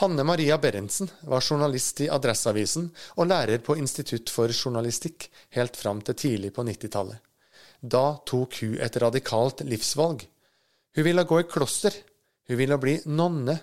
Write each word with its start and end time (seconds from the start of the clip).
Hanne 0.00 0.24
Maria 0.24 0.58
Berentsen 0.58 1.10
var 1.20 1.44
journalist 1.44 1.98
i 2.00 2.06
Adresseavisen 2.08 2.86
og 3.20 3.26
lærer 3.28 3.60
på 3.60 3.74
Institutt 3.76 4.30
for 4.32 4.48
journalistikk 4.48 5.26
helt 5.52 5.74
fram 5.76 5.98
til 6.00 6.16
tidlig 6.16 6.54
på 6.56 6.64
90-tallet. 6.64 7.18
Da 7.84 8.04
tok 8.24 8.56
hun 8.62 8.78
et 8.80 8.96
radikalt 9.02 9.60
livsvalg. 9.68 10.24
Hun 10.96 11.04
ville 11.04 11.24
gå 11.28 11.40
i 11.42 11.46
kloster. 11.50 11.98
Hun 12.48 12.56
ville 12.62 12.78
bli 12.80 12.94
nonne. 13.12 13.58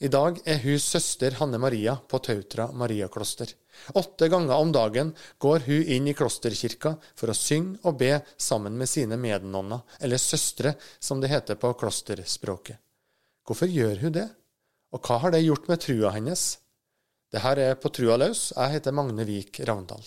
I 0.00 0.08
dag 0.08 0.40
er 0.48 0.62
hun 0.64 0.80
søster 0.80 1.36
Hanne 1.42 1.60
Maria 1.60 1.98
på 2.08 2.22
Tautra 2.24 2.70
Mariakloster. 2.72 3.52
Åtte 4.00 4.30
ganger 4.32 4.56
om 4.56 4.72
dagen 4.72 5.12
går 5.36 5.68
hun 5.68 5.92
inn 5.98 6.08
i 6.08 6.16
klosterkirka 6.16 6.94
for 7.12 7.28
å 7.28 7.36
synge 7.36 7.82
og 7.84 8.00
be 8.00 8.14
sammen 8.40 8.80
med 8.80 8.88
sine 8.88 9.20
mednonner, 9.20 9.84
eller 10.00 10.24
søstre, 10.24 10.72
som 11.00 11.20
det 11.20 11.34
heter 11.36 11.60
på 11.60 11.76
klosterspråket. 11.76 12.80
Hvorfor 13.44 13.68
gjør 13.68 14.06
hun 14.06 14.16
det? 14.16 14.28
Og 14.94 15.02
hva 15.02 15.18
har 15.24 15.34
det 15.34 15.42
gjort 15.42 15.66
med 15.70 15.82
trua 15.82 16.12
hennes? 16.14 16.44
Det 17.32 17.42
her 17.42 17.58
er 17.58 17.74
På 17.80 17.90
trua 17.90 18.16
løs. 18.22 18.52
Jeg 18.54 18.78
heter 18.78 18.94
Magne 18.94 19.26
Vik 19.26 19.60
Ravndal. 19.66 20.06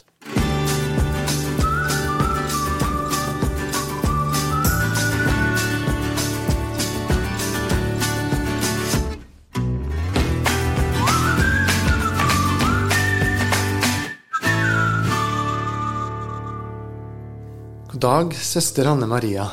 God 17.89 17.99
dag, 17.99 18.33
søster 18.33 18.87
Anne 18.87 19.07
Maria. 19.11 19.43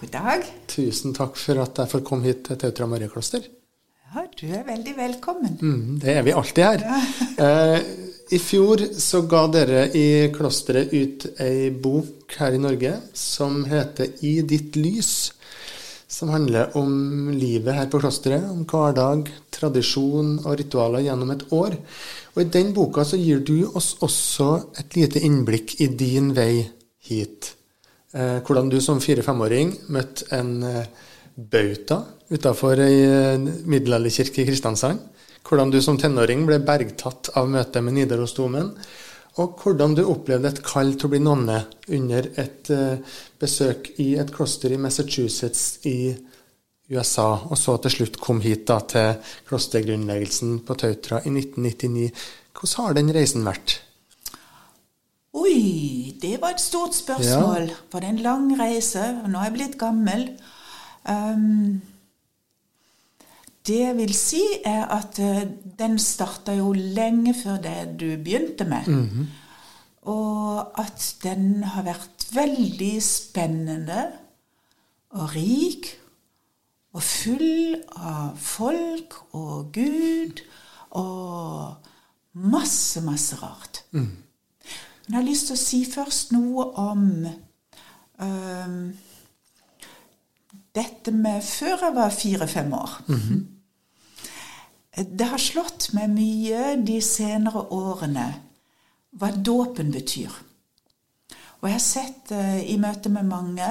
God 0.00 0.14
dag. 0.14 0.46
Tusen 0.66 1.12
takk 1.12 1.36
for 1.36 1.60
at 1.60 1.76
jeg 1.76 1.92
får 1.92 2.06
komme 2.08 2.24
hit 2.24 2.46
til 2.48 2.56
Tautra 2.56 2.88
Mariakloster. 2.88 3.44
Ja, 4.12 4.26
du 4.28 4.50
er 4.52 4.64
veldig 4.66 4.92
velkommen. 4.92 5.54
Mm, 5.62 5.92
det 6.02 6.18
er 6.18 6.24
vi 6.26 6.34
alltid 6.36 6.66
her. 6.66 6.82
Eh, 7.42 7.78
I 8.36 8.38
fjor 8.38 8.82
så 9.00 9.22
ga 9.28 9.46
dere 9.48 9.86
i 9.96 10.28
klosteret 10.34 10.90
ut 10.92 11.24
ei 11.40 11.70
bok 11.72 12.34
her 12.36 12.52
i 12.52 12.60
Norge 12.60 12.90
som 13.16 13.62
heter 13.64 14.10
I 14.28 14.34
ditt 14.44 14.76
lys. 14.76 15.32
Som 16.12 16.28
handler 16.28 16.76
om 16.76 17.30
livet 17.32 17.72
her 17.72 17.88
på 17.88 18.02
klosteret, 18.02 18.44
om 18.52 18.66
hverdag, 18.68 19.30
tradisjon 19.48 20.34
og 20.42 20.58
ritualer 20.60 21.06
gjennom 21.06 21.32
et 21.32 21.46
år. 21.56 21.78
Og 22.34 22.42
I 22.44 22.50
den 22.52 22.74
boka 22.76 23.06
så 23.08 23.16
gir 23.16 23.40
du 23.40 23.64
oss 23.72 23.94
også 24.04 24.50
et 24.82 24.98
lite 24.98 25.24
innblikk 25.24 25.78
i 25.80 25.88
din 25.88 26.34
vei 26.36 26.66
hit. 27.08 27.54
Eh, 28.12 28.44
hvordan 28.44 28.68
du 28.68 28.76
som 28.84 29.00
fire-femåring 29.00 29.72
møtte 29.88 30.28
en 30.36 30.52
eh, 30.68 31.08
bauta 31.36 32.02
utafor 32.32 32.80
ei 32.80 32.98
eh, 33.04 33.38
middelalderkirke 33.68 34.42
i 34.42 34.48
Kristiansand. 34.48 35.00
Hvordan 35.42 35.72
du 35.72 35.80
som 35.82 35.98
tenåring 35.98 36.44
ble 36.46 36.60
bergtatt 36.62 37.32
av 37.38 37.48
møtet 37.50 37.82
med 37.84 37.96
Nidarosdomen. 37.98 38.70
Og 39.42 39.56
hvordan 39.62 39.96
du 39.96 40.04
opplevde 40.04 40.50
et 40.52 40.60
kall 40.64 40.92
til 40.94 41.08
å 41.08 41.12
bli 41.14 41.20
nonne 41.24 41.56
under 41.96 42.26
et 42.38 42.68
uh, 42.68 43.16
besøk 43.40 43.88
i 44.04 44.10
et 44.20 44.28
kloster 44.34 44.74
i 44.74 44.80
Massachusetts 44.80 45.80
i 45.88 46.12
USA, 46.92 47.40
og 47.48 47.56
så 47.56 47.78
til 47.80 47.94
slutt 47.94 48.18
kom 48.20 48.42
hit 48.44 48.66
da 48.68 48.76
til 48.84 49.14
klostergrunnleggelsen 49.48 50.58
på 50.66 50.76
Tautra 50.76 51.22
i 51.24 51.32
1999. 51.32 52.10
Hvordan 52.52 52.84
har 52.84 52.98
den 53.00 53.12
reisen 53.16 53.48
vært? 53.48 53.78
Oi, 55.32 56.12
det 56.20 56.36
var 56.42 56.52
et 56.52 56.60
stort 56.60 56.92
spørsmål. 56.94 57.70
Ja. 57.72 57.78
For 57.88 58.04
det 58.04 58.12
en 58.12 58.24
lang 58.26 58.50
reise? 58.60 59.06
Nå 59.24 59.40
er 59.40 59.48
jeg 59.48 59.56
blitt 59.56 59.78
gammel. 59.80 60.26
Um, 61.08 61.82
det 63.66 63.78
jeg 63.78 63.96
vil 63.96 64.14
si, 64.14 64.42
er 64.64 64.86
at 64.94 65.18
uh, 65.22 65.42
den 65.78 65.98
starta 65.98 66.54
jo 66.54 66.72
lenge 66.72 67.34
før 67.34 67.60
det 67.62 67.78
du 68.00 68.08
begynte 68.16 68.64
med. 68.64 68.88
Mm 68.88 69.08
-hmm. 69.08 69.26
Og 70.02 70.80
at 70.80 71.16
den 71.22 71.64
har 71.64 71.82
vært 71.82 72.26
veldig 72.34 73.02
spennende 73.02 74.06
og 75.10 75.34
rik 75.34 75.86
og 76.92 77.02
full 77.02 77.76
av 77.96 78.36
folk 78.36 79.14
og 79.32 79.72
Gud 79.72 80.42
og 80.90 81.74
masse, 82.32 83.00
masse 83.00 83.36
rart. 83.36 83.84
Mm. 83.90 84.00
Men 85.06 85.14
jeg 85.14 85.16
har 85.16 85.28
lyst 85.28 85.48
til 85.48 85.56
å 85.56 85.62
si 85.62 85.80
først 85.88 86.32
noe 86.32 86.66
om 86.80 87.06
um, 88.18 88.76
dette 90.74 91.12
med 91.12 91.42
før 91.44 91.86
jeg 91.86 91.94
var 91.94 92.10
fire-fem 92.10 92.72
år. 92.72 93.00
Mm 93.06 93.20
-hmm. 93.20 93.40
Det 95.18 95.26
har 95.26 95.38
slått 95.38 95.92
meg 95.92 96.10
mye 96.10 96.76
de 96.86 97.00
senere 97.00 97.72
årene 97.72 98.34
hva 99.10 99.30
dåpen 99.30 99.92
betyr. 99.92 100.32
Og 101.60 101.68
jeg 101.68 101.72
har 101.72 101.84
sett 101.84 102.32
uh, 102.34 102.70
i 102.70 102.76
møte 102.76 103.08
med 103.08 103.22
mange 103.22 103.68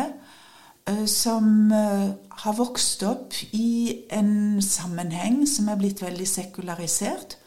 uh, 0.89 1.05
som 1.05 1.71
uh, 1.71 2.09
har 2.29 2.57
vokst 2.57 3.03
opp 3.03 3.33
i 3.51 4.05
en 4.09 4.61
sammenheng 4.61 5.47
som 5.49 5.67
er 5.69 5.75
blitt 5.75 6.01
veldig 6.01 6.27
sekularisert, 6.27 7.37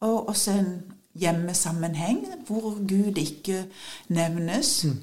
og 0.00 0.28
også 0.28 0.50
en 0.50 0.72
hjemmesammenheng 1.14 2.24
hvor 2.46 2.76
Gud 2.88 3.18
ikke 3.18 3.66
nevnes. 4.08 4.84
Mm. 4.84 4.96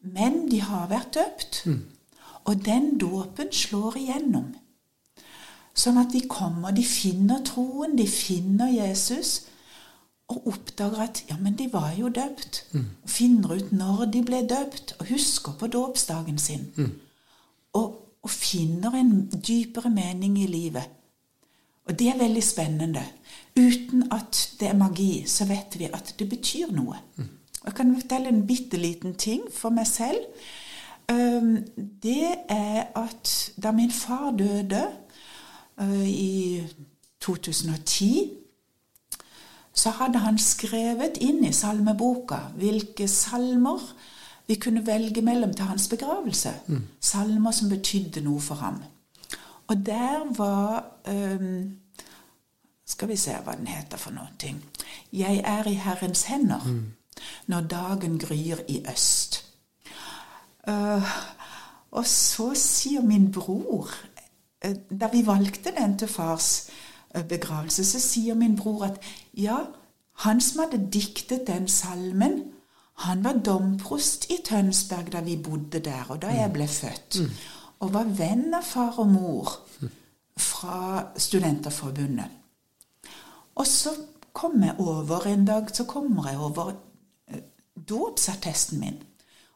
Men 0.00 0.50
de 0.50 0.60
har 0.60 0.88
vært 0.88 1.14
døpt. 1.14 1.62
Mm. 1.66 1.82
Og 2.44 2.64
den 2.64 2.98
dåpen 3.00 3.52
slår 3.52 3.96
igjennom. 4.00 4.52
Sånn 5.74 5.98
at 5.98 6.12
de 6.14 6.20
kommer, 6.30 6.74
de 6.74 6.84
finner 6.86 7.42
troen, 7.46 7.96
de 7.98 8.06
finner 8.06 8.70
Jesus, 8.70 9.40
og 10.30 10.46
oppdager 10.48 11.02
at 11.04 11.22
ja, 11.28 11.36
men 11.40 11.56
de 11.58 11.66
var 11.72 11.92
jo 11.98 12.08
døpt. 12.08 12.62
Mm. 12.72 12.86
Og 13.02 13.10
finner 13.10 13.56
ut 13.58 13.72
når 13.74 14.04
de 14.14 14.22
ble 14.24 14.42
døpt, 14.48 14.94
og 14.98 15.10
husker 15.10 15.56
på 15.58 15.68
dåpsdagen 15.72 16.38
sin. 16.38 16.68
Mm. 16.76 16.92
Og, 17.74 17.88
og, 18.22 18.30
finner 18.30 18.94
en 18.96 19.26
dypere 19.34 19.90
mening 19.90 20.38
i 20.40 20.46
livet. 20.46 20.86
Og 21.84 21.98
det 21.98 22.08
er 22.08 22.20
veldig 22.22 22.42
spennende. 22.44 23.02
Uten 23.58 24.06
at 24.14 24.38
det 24.60 24.70
er 24.70 24.78
magi, 24.78 25.24
så 25.28 25.44
vet 25.44 25.76
vi 25.78 25.90
at 25.92 26.14
det 26.18 26.28
betyr 26.30 26.72
noe. 26.72 27.02
Mm. 27.16 27.32
Jeg 27.64 27.74
kan 27.74 27.92
fortelle 28.00 28.30
en 28.30 28.46
bitte 28.46 28.80
liten 28.80 29.18
ting 29.20 29.42
for 29.52 29.74
meg 29.74 29.88
selv. 29.88 30.22
Det 32.02 32.34
er 32.48 32.84
at 32.96 33.52
da 33.62 33.72
min 33.72 33.90
far 33.90 34.30
døde 34.38 34.86
øh, 35.80 36.08
i 36.08 36.62
2010, 37.20 38.30
så 39.74 39.90
hadde 39.90 40.18
han 40.18 40.38
skrevet 40.38 41.18
inn 41.20 41.44
i 41.44 41.52
salmeboka 41.52 42.38
hvilke 42.56 43.08
salmer 43.08 43.80
vi 44.46 44.54
kunne 44.54 44.86
velge 44.86 45.22
mellom 45.22 45.54
til 45.54 45.64
hans 45.64 45.88
begravelse. 45.88 46.52
Mm. 46.66 46.82
Salmer 47.00 47.50
som 47.50 47.68
betydde 47.68 48.20
noe 48.20 48.40
for 48.40 48.54
ham. 48.54 48.82
Og 49.66 49.86
der 49.86 50.36
var 50.36 50.84
um, 51.08 51.78
Skal 52.86 53.08
vi 53.08 53.16
se 53.16 53.32
hva 53.44 53.54
den 53.56 53.66
heter 53.66 53.96
for 53.96 54.12
noe. 54.12 54.28
Jeg 55.12 55.40
er 55.44 55.68
i 55.68 55.74
Herrens 55.74 56.22
hender 56.28 56.60
mm. 56.66 56.92
når 57.46 57.60
dagen 57.60 58.18
gryr 58.18 58.60
i 58.68 58.84
øst. 58.92 59.43
Uh, 60.68 61.08
og 61.94 62.06
så 62.08 62.54
sier 62.56 63.02
min 63.04 63.26
bror 63.32 63.90
uh, 64.64 64.76
Da 64.88 65.10
vi 65.12 65.20
valgte 65.26 65.74
den 65.76 65.98
til 66.00 66.08
fars 66.08 66.70
uh, 67.14 67.22
begravelse, 67.28 67.84
så 67.84 68.00
sier 68.00 68.34
min 68.34 68.56
bror 68.56 68.86
at 68.88 69.00
ja, 69.36 69.58
han 70.24 70.40
som 70.40 70.64
hadde 70.64 70.86
diktet 70.92 71.46
den 71.46 71.68
salmen, 71.68 72.40
han 73.04 73.24
var 73.24 73.42
domprost 73.44 74.30
i 74.30 74.38
Tønsberg 74.46 75.12
da 75.12 75.20
vi 75.26 75.36
bodde 75.36 75.82
der, 75.82 76.06
og 76.08 76.22
da 76.22 76.30
jeg 76.32 76.52
ble 76.54 76.68
født. 76.70 77.20
Mm. 77.20 77.30
Og 77.82 77.92
var 77.92 78.10
venn 78.16 78.54
av 78.54 78.62
far 78.64 79.00
og 79.02 79.10
mor 79.10 79.56
fra 80.38 81.08
Studenterforbundet. 81.18 82.30
Og 83.54 83.66
så 83.66 83.90
kom 84.34 84.62
jeg 84.62 84.74
over 84.78 85.26
en 85.30 85.44
dag 85.46 85.70
så 85.74 85.84
kommer 85.84 86.28
jeg 86.30 86.38
over 86.38 86.72
dåpsattesten 87.88 88.80
min. 88.80 89.02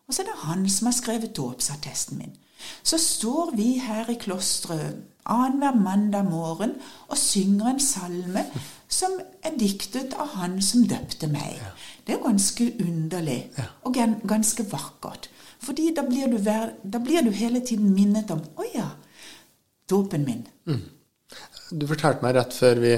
Og 0.08 0.14
så 0.14 0.22
er 0.22 0.31
det 0.31 0.43
han 0.46 0.64
som 0.72 0.88
har 0.88 0.96
skrevet 0.96 1.37
dåpsattesten 1.37 2.19
min. 2.19 2.37
Så 2.82 2.99
står 2.99 3.52
vi 3.56 3.76
her 3.78 4.08
i 4.10 4.16
klosteret 4.19 5.05
annenhver 5.28 5.76
mandag 5.76 6.25
morgen 6.25 6.72
og 7.08 7.19
synger 7.20 7.75
en 7.75 7.81
salme 7.81 8.44
som 8.88 9.19
er 9.44 9.56
diktet 9.60 10.16
av 10.16 10.32
han 10.38 10.56
som 10.64 10.87
døpte 10.88 11.28
meg. 11.31 11.60
Det 12.06 12.16
er 12.16 12.22
ganske 12.25 12.70
underlig 12.81 13.43
og 13.84 13.99
ganske 14.28 14.64
vakkert. 14.72 15.28
Fordi 15.60 15.90
da 15.94 16.05
blir 16.06 16.31
du, 16.32 16.38
da 16.40 17.00
blir 17.02 17.26
du 17.26 17.32
hele 17.34 17.60
tiden 17.60 17.90
minnet 17.93 18.31
om 18.31 18.40
Å 18.56 18.69
ja, 18.72 18.87
dåpen 19.90 20.25
min. 20.25 20.46
Mm. 20.70 20.84
Du 21.70 21.84
fortalte 21.90 22.25
meg 22.25 22.38
rett 22.38 22.55
før 22.56 22.81
vi, 22.81 22.94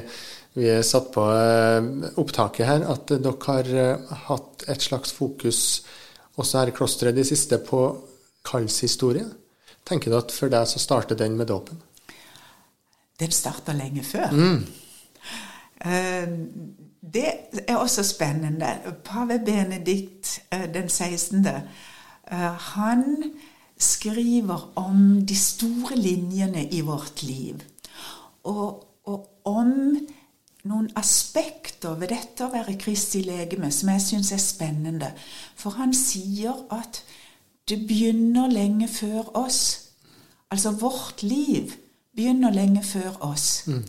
vi 0.60 0.74
satt 0.86 1.08
på 1.14 1.24
eh, 1.34 1.88
opptaket 2.20 2.68
her, 2.68 2.84
at 2.92 3.10
dere 3.10 3.34
har 3.46 3.72
eh, 3.74 4.12
hatt 4.28 4.68
et 4.70 4.84
slags 4.84 5.16
fokus 5.16 5.80
også 6.40 6.56
så 6.56 6.64
er 6.64 6.74
klosteret 6.76 7.16
de 7.16 7.24
siste 7.24 7.58
på 7.64 7.84
kallshistorie. 8.46 9.26
Tenker 9.86 10.12
du 10.12 10.18
at 10.18 10.32
for 10.32 10.52
deg 10.52 10.68
så 10.68 10.80
starter 10.82 11.18
den 11.18 11.36
med 11.38 11.50
dåpen? 11.50 11.80
Den 13.20 13.32
starta 13.34 13.72
lenge 13.76 14.04
før. 14.04 14.30
Mm. 14.32 14.64
Eh, 15.84 16.28
det 17.00 17.26
er 17.66 17.76
også 17.76 18.04
spennende. 18.04 18.74
Pave 19.04 19.40
Benedikt 19.44 20.40
den 20.74 20.88
16. 20.88 21.46
Han 22.74 23.04
skriver 23.80 24.72
om 24.76 25.26
de 25.26 25.36
store 25.36 25.96
linjene 25.96 26.66
i 26.68 26.80
vårt 26.80 27.22
liv. 27.22 27.60
Og, 28.44 28.84
og 29.04 29.28
om 29.44 29.96
noen 30.68 30.90
aspekter 30.98 31.96
ved 32.00 32.12
dette 32.12 32.44
å 32.44 32.52
være 32.52 32.76
Kristi 32.80 33.22
legeme 33.24 33.70
som 33.72 33.92
jeg 33.94 34.04
syns 34.04 34.32
er 34.36 34.42
spennende. 34.42 35.12
For 35.56 35.78
han 35.80 35.94
sier 35.96 36.58
at 36.74 37.02
det 37.70 37.80
begynner 37.88 38.50
lenge 38.50 38.88
før 38.90 39.30
oss. 39.38 39.60
Altså 40.50 40.74
vårt 40.76 41.22
liv 41.22 41.76
begynner 42.16 42.52
lenge 42.52 42.82
før 42.84 43.16
oss 43.24 43.62
mm. 43.70 43.84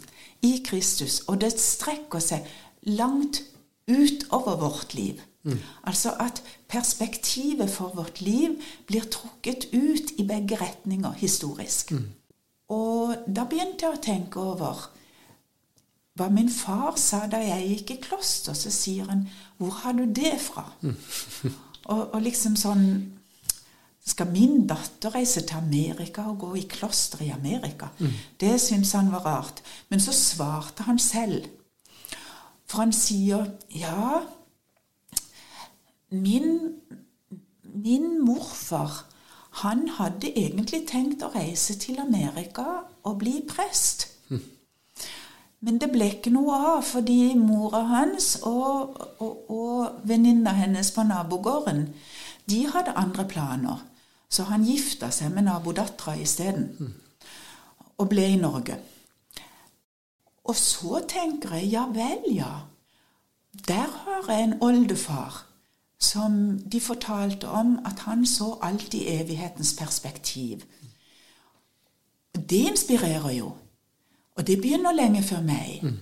i 0.47 0.53
Kristus. 0.65 1.21
Og 1.27 1.41
det 1.41 1.51
strekker 1.59 2.23
seg 2.23 2.47
langt 2.87 3.41
utover 3.89 4.59
vårt 4.61 4.93
liv. 4.93 5.19
Mm. 5.43 5.57
Altså 5.89 6.13
at 6.21 6.43
perspektivet 6.69 7.69
for 7.69 7.91
vårt 7.97 8.21
liv 8.21 8.55
blir 8.87 9.09
trukket 9.11 9.71
ut 9.73 10.13
i 10.17 10.27
begge 10.27 10.61
retninger 10.61 11.17
historisk. 11.17 11.91
Mm. 11.91 12.07
Og 12.71 13.15
da 13.27 13.43
begynte 13.49 13.87
jeg 13.87 13.97
å 13.97 14.03
tenke 14.05 14.39
over 14.39 14.85
hva 16.19 16.27
min 16.29 16.49
far 16.51 16.97
sa 16.99 17.23
da 17.31 17.39
jeg 17.39 17.69
gikk 17.69 17.91
i 17.95 18.01
kloster. 18.03 18.53
Så 18.53 18.71
sier 18.71 19.07
han 19.09 19.27
'Hvor 19.57 19.71
har 19.83 19.93
du 19.93 20.05
det 20.05 20.39
fra?' 20.39 20.73
Og, 21.85 22.13
og, 22.13 22.21
liksom 22.21 22.55
sånn 22.55 23.11
Skal 24.05 24.31
min 24.31 24.67
datter 24.67 25.13
reise 25.15 25.41
til 25.41 25.57
Amerika 25.57 26.21
og 26.21 26.39
gå 26.39 26.55
i 26.55 26.67
kloster 26.69 27.21
i 27.21 27.29
Amerika? 27.29 27.87
Mm. 27.99 28.13
Det 28.39 28.61
syntes 28.61 28.91
han 28.91 29.11
var 29.11 29.25
rart. 29.25 29.61
Men 29.89 29.99
så 29.99 30.11
svarte 30.11 30.83
han 30.83 30.99
selv. 30.99 31.45
For 32.65 32.77
han 32.77 32.93
sier, 32.93 33.45
'Ja, 33.69 34.21
min, 36.09 36.81
min 37.63 38.25
morfar' 38.25 39.05
han 39.51 39.87
hadde 39.87 40.31
egentlig 40.31 40.85
tenkt 40.87 41.23
å 41.23 41.31
reise 41.35 41.75
til 41.79 41.99
Amerika 41.99 42.63
og 43.03 43.19
bli 43.19 43.41
prest. 43.47 44.10
Men 45.61 45.77
det 45.77 45.91
ble 45.93 46.07
ikke 46.15 46.33
noe 46.33 46.57
av, 46.57 46.79
fordi 46.87 47.35
mora 47.37 47.83
hans 47.85 48.33
og, 48.49 48.97
og, 49.21 49.51
og 49.53 50.07
venninna 50.09 50.55
hennes 50.57 50.89
på 50.95 51.05
nabogården 51.05 51.85
de 52.49 52.63
hadde 52.73 52.97
andre 52.97 53.27
planer. 53.29 53.83
Så 54.31 54.47
han 54.49 54.65
gifta 54.65 55.11
seg 55.11 55.33
med 55.35 55.45
nabodattera 55.45 56.15
isteden. 56.17 56.95
Og 57.99 58.09
ble 58.09 58.25
i 58.31 58.39
Norge. 58.41 58.79
Og 60.49 60.57
så 60.57 61.03
tenker 61.07 61.55
jeg 61.59 61.71
ja 61.75 61.85
vel, 61.93 62.25
ja. 62.33 62.51
Der 63.67 63.91
har 64.05 64.31
jeg 64.31 64.43
en 64.43 64.57
oldefar 64.63 65.43
som 66.01 66.59
de 66.71 66.79
fortalte 66.81 67.47
om 67.47 67.75
at 67.85 67.99
han 68.07 68.25
så 68.25 68.55
alltid 68.61 69.03
evighetens 69.05 69.75
perspektiv. 69.77 70.63
Det 72.33 72.63
inspirerer 72.71 73.29
jo. 73.37 73.51
Og 74.37 74.47
det 74.47 74.59
begynner 74.61 74.95
lenge 74.95 75.23
før 75.23 75.41
meg. 75.45 75.81
Mm. 75.83 75.97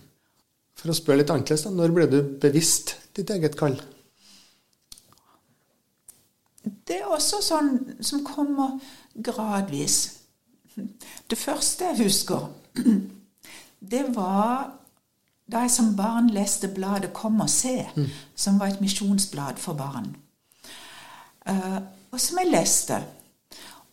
For 0.79 0.91
å 0.91 0.95
spørre 0.95 1.21
litt 1.21 1.31
annerledes, 1.33 1.65
da. 1.65 1.73
Når 1.75 1.95
ble 1.95 2.07
du 2.11 2.19
bevisst 2.41 2.95
ditt 3.17 3.31
eget 3.33 3.57
kall? 3.59 3.75
Det 6.63 6.99
er 6.99 7.09
også 7.09 7.41
sånn 7.43 7.73
som 8.05 8.23
kommer 8.25 8.77
gradvis. 9.13 9.97
Det 10.75 11.37
første 11.37 11.89
jeg 11.89 12.05
husker, 12.05 12.47
det 13.93 14.05
var 14.15 14.75
da 15.49 15.63
jeg 15.65 15.73
som 15.73 15.95
barn 15.97 16.29
leste 16.29 16.69
bladet 16.69 17.09
Kom 17.17 17.41
og 17.41 17.49
se, 17.49 17.81
mm. 17.95 18.09
som 18.35 18.59
var 18.61 18.69
et 18.69 18.81
misjonsblad 18.81 19.57
for 19.57 19.73
barn. 19.73 20.11
Uh, 21.49 21.81
og 22.11 22.21
som 22.21 22.37
jeg 22.41 22.51
leste. 22.51 22.99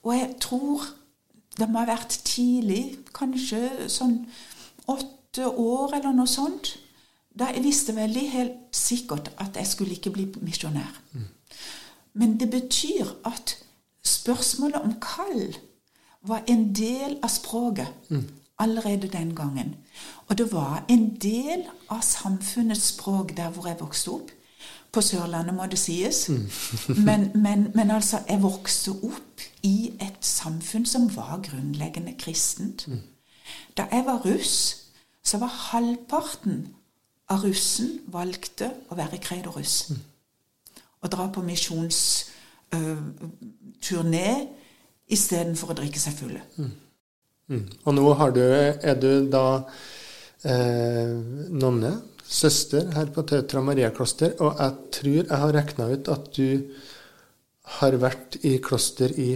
Og 0.05 0.13
jeg 0.15 0.35
tror 0.41 0.85
det 1.57 1.69
må 1.71 1.81
ha 1.83 1.89
vært 1.89 2.19
tidlig, 2.27 2.99
kanskje 3.17 3.89
sånn 3.93 4.19
åtte 4.93 5.47
år 5.49 5.97
eller 5.99 6.17
noe 6.17 6.31
sånt. 6.31 6.75
Da 7.37 7.51
jeg 7.53 7.65
visste 7.67 7.95
veldig 7.97 8.25
helt 8.33 8.77
sikkert 8.77 9.31
at 9.43 9.57
jeg 9.57 9.69
skulle 9.69 9.97
ikke 9.97 10.13
bli 10.15 10.27
misjonær. 10.45 11.01
Mm. 11.13 11.27
Men 12.17 12.37
det 12.41 12.49
betyr 12.51 13.11
at 13.29 13.59
spørsmålet 14.05 14.81
om 14.81 14.95
kall 15.01 15.57
var 16.27 16.47
en 16.49 16.71
del 16.75 17.19
av 17.23 17.31
språket 17.31 18.09
mm. 18.09 18.25
allerede 18.59 19.11
den 19.13 19.35
gangen. 19.37 19.75
Og 20.29 20.39
det 20.39 20.49
var 20.53 20.85
en 20.89 21.11
del 21.23 21.67
av 21.93 22.01
samfunnets 22.03 22.93
språk 22.95 23.37
der 23.37 23.53
hvor 23.53 23.69
jeg 23.69 23.81
vokste 23.81 24.17
opp. 24.17 24.33
På 24.97 25.03
Sørlandet, 25.05 25.53
må 25.53 25.67
det 25.69 25.77
sies. 25.79 26.29
Mm. 26.33 26.49
men, 27.09 27.31
men, 27.35 27.71
men, 27.75 27.91
altså, 27.91 28.19
jeg 28.29 28.43
vokste 28.43 28.91
opp 29.05 29.41
i 29.67 29.93
et 30.01 30.25
samfunn 30.25 30.87
som 30.89 31.11
var 31.13 31.41
grunnleggende 31.45 32.15
kristent. 32.19 32.87
Mm. 32.89 33.01
Da 33.77 33.83
jeg 33.93 34.05
var 34.07 34.25
russ, 34.25 34.77
så 35.21 35.39
var 35.43 35.53
halvparten 35.53 36.69
av 37.29 37.45
russen 37.45 38.01
valgte 38.09 38.71
å 38.89 38.95
være 38.97 39.19
kredoruss. 39.21 39.93
Å 39.93 39.95
Og 41.05 41.13
dra 41.13 41.29
på 41.29 41.45
misjonsturné 41.45 44.29
uh, 44.41 44.49
istedenfor 45.13 45.71
å 45.71 45.77
drikke 45.77 46.01
seg 46.01 46.17
fulle. 46.17 46.41
Mm. 46.57 46.73
Mm. 47.53 47.69
Og 47.85 47.95
nå 47.95 48.31
du, 48.35 48.43
er 48.43 48.95
du 48.99 49.29
da 49.31 49.63
eh, 50.43 51.15
nonne 51.53 52.16
søster 52.29 52.91
her 52.95 53.11
på 53.15 53.23
Tautra 53.29 53.63
Maria-kloster, 53.63 54.35
og 54.43 54.59
jeg 54.61 54.93
tror 54.99 55.19
jeg 55.21 55.41
har 55.43 55.55
regna 55.55 55.89
ut 55.93 56.09
at 56.13 56.31
du 56.37 56.49
har 57.79 57.97
vært 58.03 58.39
i 58.47 58.57
kloster 58.63 59.13
i 59.19 59.31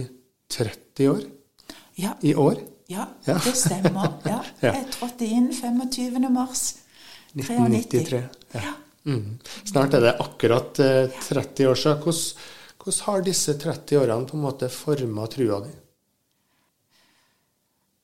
30 0.51 1.09
år? 1.11 1.23
Ja. 1.99 2.13
I 2.21 2.35
år? 2.35 2.61
Ja, 2.91 3.07
ja. 3.25 3.37
det 3.39 3.55
stemmer. 3.55 4.17
Ja. 4.27 4.39
Jeg 4.67 4.87
trådte 4.91 5.27
inn 5.27 5.47
25. 5.55 6.25
mars 6.31 6.63
1993. 7.31 8.23
Ja. 8.57 8.73
Mm. 9.07 9.37
Snart 9.63 9.95
er 9.95 10.03
det 10.03 10.17
akkurat 10.19 10.79
eh, 10.83 11.21
30 11.29 11.69
år 11.71 11.79
siden. 11.79 12.01
Hvordan, 12.03 12.19
hvordan, 12.83 12.99
har 13.05 13.23
disse 13.25 13.55
30 13.59 14.01
årene 14.01 14.27
på 14.27 14.37
en 14.37 14.43
måte 14.43 14.69
forma 14.69 15.27
trua 15.31 15.61
di? 15.63 15.71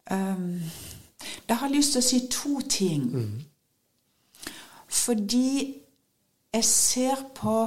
Um, 0.08 0.64
jeg 1.50 1.60
har 1.60 1.74
lyst 1.74 1.98
til 1.98 2.02
å 2.02 2.08
si 2.08 2.22
to 2.32 2.62
ting. 2.64 3.04
Mm. 3.12 3.46
Fordi 4.88 5.76
jeg 6.54 6.64
ser 6.64 7.26
på 7.36 7.58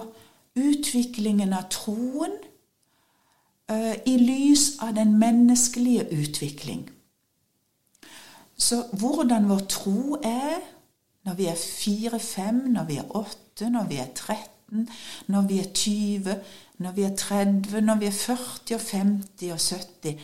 utviklingen 0.57 1.53
av 1.53 1.69
troen 1.73 2.33
uh, 3.71 3.95
i 4.07 4.17
lys 4.19 4.79
av 4.83 4.95
den 4.97 5.19
menneskelige 5.19 6.09
utvikling. 6.17 6.89
Så 8.61 8.83
hvordan 8.93 9.49
vår 9.49 9.65
tro 9.73 10.19
er 10.25 10.61
når 11.25 11.37
vi 11.37 11.47
er 11.53 11.57
fire-fem, 11.57 12.65
når 12.75 12.85
vi 12.89 12.97
er 13.01 13.17
åtte, 13.17 13.69
når 13.71 13.89
vi 13.89 14.01
er 14.01 14.09
13, 14.15 14.89
når 15.29 15.49
vi 15.49 15.59
er 15.61 15.73
20, 15.75 16.37
når 16.79 16.93
vi 16.97 17.03
er 17.03 17.17
30, 17.17 17.81
når 17.81 18.01
vi 18.01 18.09
er 18.09 18.17
40 18.17 18.75
og 18.75 18.81
50 18.81 19.53
og 19.53 19.61
70 19.61 20.15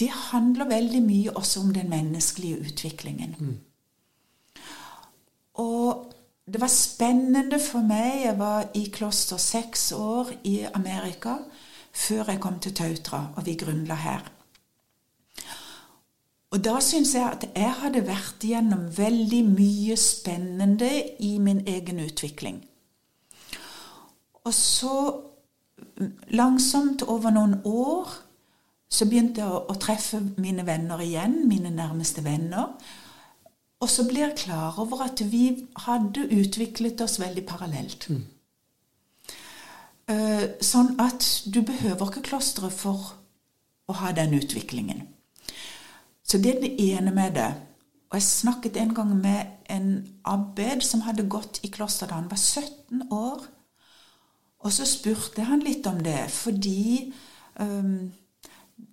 Det 0.00 0.08
handler 0.10 0.64
veldig 0.64 1.02
mye 1.02 1.32
også 1.36 1.60
om 1.60 1.74
den 1.74 1.90
menneskelige 1.90 2.60
utviklingen. 2.60 3.34
Mm. 3.38 3.58
Og 5.58 6.12
det 6.46 6.60
var 6.60 6.70
spennende 6.72 7.60
for 7.62 7.82
meg. 7.86 8.24
Jeg 8.24 8.38
var 8.38 8.68
i 8.74 8.84
kloster 8.92 9.40
seks 9.40 9.92
år 9.92 10.32
i 10.44 10.60
Amerika 10.74 11.36
før 11.90 12.30
jeg 12.30 12.40
kom 12.40 12.58
til 12.62 12.74
Tautra, 12.74 13.24
og 13.36 13.46
vi 13.46 13.56
grunnla 13.58 13.94
her. 13.98 14.28
Og 16.50 16.62
da 16.64 16.80
syns 16.82 17.14
jeg 17.14 17.26
at 17.26 17.44
jeg 17.54 17.74
hadde 17.82 18.02
vært 18.06 18.42
igjennom 18.46 18.88
veldig 18.96 19.40
mye 19.46 19.96
spennende 19.98 20.90
i 21.22 21.36
min 21.38 21.62
egen 21.66 22.00
utvikling. 22.02 22.60
Og 24.44 24.54
så 24.54 24.96
langsomt, 26.34 27.02
over 27.02 27.30
noen 27.30 27.60
år, 27.64 28.10
så 28.90 29.06
begynte 29.06 29.44
jeg 29.44 29.50
å 29.70 29.76
treffe 29.78 30.18
mine 30.42 30.64
venner 30.66 31.02
igjen, 31.04 31.44
mine 31.48 31.70
nærmeste 31.70 32.24
venner. 32.26 32.74
Og 33.80 33.88
så 33.88 34.04
blir 34.08 34.34
klar 34.36 34.78
over 34.78 35.06
at 35.06 35.22
vi 35.32 35.66
hadde 35.86 36.26
utviklet 36.36 37.00
oss 37.00 37.20
veldig 37.20 37.46
parallelt. 37.48 38.10
Mm. 38.10 38.26
Uh, 40.10 40.44
sånn 40.60 40.96
at 41.00 41.24
du 41.46 41.62
behøver 41.62 42.10
ikke 42.10 42.26
klosteret 42.32 42.74
for 42.74 43.14
å 43.88 43.96
ha 44.02 44.12
den 44.16 44.34
utviklingen. 44.36 45.06
Så 46.26 46.38
det 46.38 46.56
er 46.56 46.60
det 46.64 46.74
ene 46.90 47.14
med 47.14 47.38
det. 47.38 47.50
Og 48.10 48.18
jeg 48.18 48.26
snakket 48.26 48.76
en 48.76 48.94
gang 48.94 49.14
med 49.22 49.46
en 49.70 49.90
abbed 50.26 50.82
som 50.82 51.04
hadde 51.06 51.28
gått 51.30 51.60
i 51.62 51.70
kloster 51.70 52.10
da 52.10 52.18
han 52.18 52.30
var 52.30 52.38
17 52.38 53.06
år. 53.14 53.44
Og 54.60 54.72
så 54.74 54.84
spurte 54.84 55.46
han 55.46 55.62
litt 55.64 55.86
om 55.88 56.02
det, 56.04 56.26
fordi 56.34 57.12
um, 57.60 58.10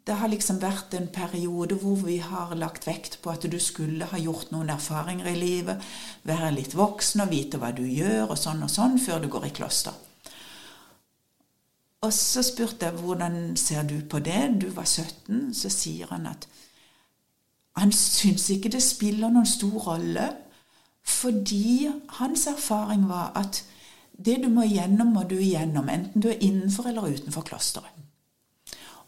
det 0.08 0.16
har 0.16 0.32
liksom 0.32 0.62
vært 0.62 0.94
en 0.96 1.10
periode 1.12 1.76
hvor 1.82 2.00
vi 2.06 2.18
har 2.24 2.54
lagt 2.56 2.88
vekt 2.88 3.20
på 3.22 3.32
at 3.34 3.44
du 3.52 3.58
skulle 3.60 4.08
ha 4.08 4.20
gjort 4.22 4.54
noen 4.54 4.72
erfaringer 4.72 5.28
i 5.34 5.36
livet, 5.36 5.84
være 6.24 6.54
litt 6.56 6.76
voksen 6.78 7.26
og 7.26 7.32
vite 7.34 7.60
hva 7.60 7.74
du 7.76 7.84
gjør, 7.84 8.32
og 8.32 8.40
sånn 8.40 8.64
og 8.64 8.72
sånn, 8.72 8.96
før 9.04 9.24
du 9.24 9.28
går 9.34 9.50
i 9.50 9.56
kloster. 9.60 9.98
Og 12.08 12.14
så 12.14 12.44
spurte 12.46 12.88
jeg 12.88 13.02
hvordan 13.02 13.58
ser 13.60 13.84
du 13.90 13.98
på 14.08 14.22
det. 14.24 14.62
Du 14.62 14.70
var 14.72 14.86
17. 14.86 15.50
Så 15.58 15.72
sier 15.74 16.08
han 16.14 16.30
at 16.30 16.48
han 17.78 17.92
syns 17.94 18.48
ikke 18.54 18.72
det 18.74 18.82
spiller 18.82 19.34
noen 19.34 19.50
stor 19.50 19.76
rolle, 19.92 20.30
fordi 21.08 21.90
hans 22.18 22.48
erfaring 22.50 23.06
var 23.10 23.36
at 23.38 23.62
det 24.18 24.40
du 24.44 24.48
må 24.50 24.66
igjennom, 24.66 25.14
må 25.14 25.28
du 25.30 25.36
igjennom, 25.38 25.90
enten 25.90 26.24
du 26.24 26.32
er 26.32 26.42
innenfor 26.42 26.90
eller 26.90 27.12
utenfor 27.14 27.46
klosteret. 27.46 28.07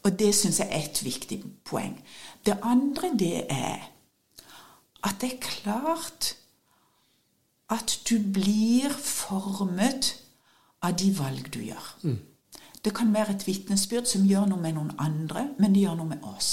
Og 0.04 0.20
det 0.20 0.34
syns 0.36 0.60
jeg 0.60 0.70
er 0.72 0.86
et 0.88 1.04
viktig 1.04 1.42
poeng. 1.68 1.98
Det 2.46 2.58
andre, 2.64 3.12
det 3.20 3.46
er 3.50 3.90
at 5.04 5.22
det 5.22 5.34
er 5.34 5.44
klart 5.44 6.36
at 7.70 8.00
du 8.10 8.18
blir 8.34 8.94
formet 8.98 10.16
av 10.82 10.96
de 11.00 11.12
valg 11.20 11.52
du 11.54 11.62
gjør. 11.62 11.86
Mm. 12.04 12.18
Det 12.86 12.94
kan 12.96 13.14
være 13.14 13.36
et 13.36 13.46
vitnesbyrd 13.48 14.08
som 14.08 14.26
gjør 14.28 14.48
noe 14.50 14.62
med 14.62 14.76
noen 14.78 14.92
andre, 15.00 15.50
men 15.60 15.76
det 15.76 15.84
gjør 15.84 16.00
noe 16.00 16.14
med 16.14 16.26
oss. 16.28 16.52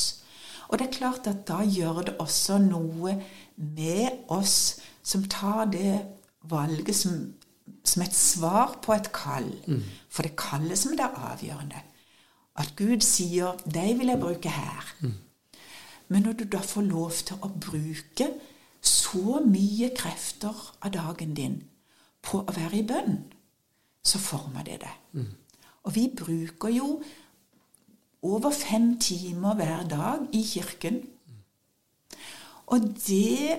Og 0.68 0.78
det 0.78 0.88
er 0.88 0.98
klart 0.98 1.28
at 1.30 1.44
da 1.46 1.60
gjør 1.62 2.02
det 2.08 2.16
også 2.22 2.58
noe 2.62 3.14
med 3.56 4.26
oss 4.34 4.76
som 5.06 5.24
tar 5.30 5.68
det 5.70 6.00
valget 6.50 6.98
som, 6.98 7.20
som 7.86 8.02
et 8.02 8.14
svar 8.14 8.78
på 8.82 8.94
et 8.96 9.12
kall. 9.14 9.52
Mm. 9.66 9.84
For 10.10 10.26
det 10.26 10.34
kallet 10.38 10.78
som 10.78 10.96
det 10.98 11.06
er 11.06 11.20
avgjørende. 11.30 11.82
At 12.56 12.72
Gud 12.76 13.00
sier 13.00 13.56
'deg 13.64 13.98
vil 13.98 14.06
jeg 14.06 14.20
bruke 14.20 14.48
her'. 14.48 14.94
Mm. 15.00 15.14
Men 16.08 16.22
når 16.22 16.32
du 16.32 16.44
da 16.44 16.58
får 16.58 16.82
lov 16.82 17.10
til 17.10 17.36
å 17.42 17.48
bruke 17.48 18.28
så 18.80 19.40
mye 19.46 19.90
krefter 19.96 20.74
av 20.82 20.92
dagen 20.94 21.34
din 21.34 21.62
på 22.22 22.38
å 22.38 22.54
være 22.54 22.78
i 22.78 22.86
bønn, 22.86 23.18
så 24.02 24.18
former 24.18 24.62
det 24.62 24.80
det. 24.80 24.94
Mm. 25.12 25.32
Og 25.82 25.94
vi 25.94 26.08
bruker 26.16 26.68
jo 26.68 27.02
over 28.22 28.50
fem 28.50 28.98
timer 29.00 29.54
hver 29.54 29.86
dag 29.88 30.26
i 30.32 30.42
kirken. 30.42 31.02
Og 32.66 32.80
det, 33.06 33.58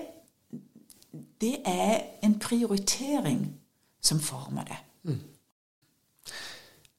det 1.40 1.56
er 1.64 2.00
en 2.22 2.38
prioritering 2.38 3.60
som 4.00 4.20
former 4.20 4.64
det. 4.64 4.76
Mm. 5.02 5.20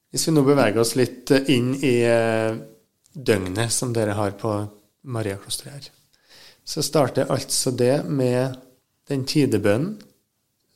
Hvis 0.09 0.25
vi 0.27 0.33
nå 0.33 0.41
beveger 0.41 0.81
oss 0.81 0.95
litt 0.97 1.29
inn 1.53 1.75
i 1.85 1.99
eh, 2.01 2.57
døgnet 3.13 3.73
som 3.73 3.91
dere 3.93 4.15
har 4.17 4.33
på 4.39 4.53
Mariaklosteret 5.13 5.75
her, 5.75 5.89
så 6.65 6.81
starter 6.85 7.29
altså 7.29 7.71
det 7.77 8.05
med 8.05 8.57
den 9.09 9.25
tidebønnen 9.29 9.99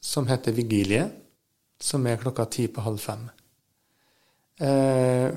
som 0.03 0.27
heter 0.29 0.53
vigilie, 0.53 1.07
som 1.81 2.05
er 2.07 2.21
klokka 2.21 2.45
ti 2.51 2.67
på 2.69 2.83
halv 2.85 3.01
fem. 3.01 3.23
Eh, 4.61 5.29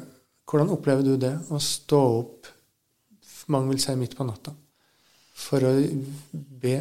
hvordan 0.44 0.72
opplever 0.74 1.06
du 1.06 1.16
det, 1.20 1.32
å 1.48 1.60
stå 1.62 2.00
opp, 2.18 2.50
mange 3.52 3.72
vil 3.72 3.80
si 3.80 3.94
midt 3.96 4.16
på 4.18 4.26
natta, 4.28 4.52
for 5.36 5.64
å 5.64 5.72
be? 6.60 6.76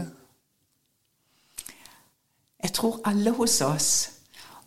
Jeg 2.66 2.76
tror 2.76 3.00
alle 3.08 3.32
hos 3.40 3.60
oss, 3.64 3.92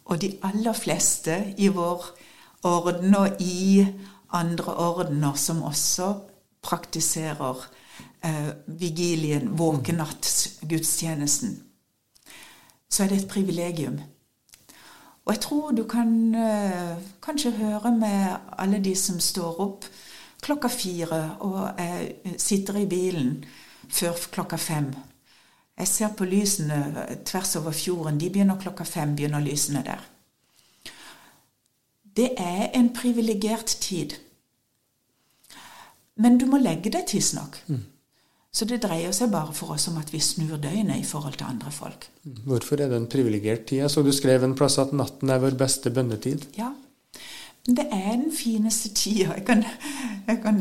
og 0.09 0.17
de 0.23 0.33
aller 0.49 0.77
fleste 0.77 1.37
i 1.61 1.69
vår 1.75 2.09
orden 2.63 3.15
og 3.15 3.41
i 3.41 3.87
andre 4.35 4.75
ordener 4.75 5.35
som 5.39 5.63
også 5.63 6.13
praktiserer 6.63 7.65
eh, 8.25 8.51
vigilien, 8.67 9.53
våkenatt-gudstjenesten, 9.59 11.59
så 12.89 13.05
er 13.05 13.13
det 13.13 13.23
et 13.23 13.31
privilegium. 13.31 14.01
Og 15.25 15.35
jeg 15.35 15.43
tror 15.45 15.73
du 15.77 15.85
kan 15.85 16.35
eh, 16.35 16.97
kanskje 17.23 17.57
høre 17.61 17.93
med 17.93 18.37
alle 18.59 18.81
de 18.85 18.95
som 18.97 19.21
står 19.21 19.61
opp 19.61 19.85
klokka 20.41 20.69
fire 20.73 21.21
og 21.45 21.81
eh, 21.81 22.35
sitter 22.41 22.83
i 22.83 22.89
bilen 22.89 23.45
før 23.89 24.17
klokka 24.33 24.57
fem. 24.57 24.93
Jeg 25.79 25.89
ser 25.89 26.15
på 26.17 26.27
lysene 26.27 27.07
tvers 27.25 27.57
over 27.57 27.77
fjorden. 27.77 28.19
De 28.19 28.31
begynner 28.31 28.59
klokka 28.59 28.85
fem. 28.85 29.15
begynner 29.17 29.41
lysene 29.41 29.85
der. 29.87 30.01
Det 32.19 32.33
er 32.43 32.73
en 32.75 32.91
privilegert 32.95 33.77
tid. 33.81 34.17
Men 36.19 36.39
du 36.41 36.49
må 36.51 36.59
legge 36.59 36.91
deg 36.91 37.07
tidsnok. 37.07 37.61
Mm. 37.71 37.85
Så 38.51 38.67
det 38.67 38.81
dreier 38.83 39.13
seg 39.15 39.31
bare 39.31 39.53
for 39.55 39.77
oss 39.77 39.87
om 39.91 40.01
at 40.01 40.11
vi 40.11 40.19
snur 40.25 40.57
døgnet 40.59 40.99
i 40.99 41.07
forhold 41.07 41.37
til 41.39 41.47
andre 41.47 41.71
folk. 41.71 42.09
Hvorfor 42.49 42.81
er 42.81 42.91
det 42.91 42.99
en 42.99 43.11
privilegert 43.11 43.69
tid? 43.71 43.85
Så 43.93 44.03
du 44.03 44.11
skrev 44.13 44.43
en 44.43 44.57
plass 44.59 44.81
at 44.83 44.95
natten 44.97 45.31
er 45.31 45.43
vår 45.43 45.55
beste 45.61 45.93
bønnetid. 45.95 46.49
Ja. 46.59 46.73
Det 47.69 47.85
er 47.93 48.15
den 48.17 48.33
fineste 48.33 48.89
tida. 48.97 49.35
Jeg 49.37 49.45
kan, 49.45 49.63
jeg 50.27 50.41
kan 50.43 50.59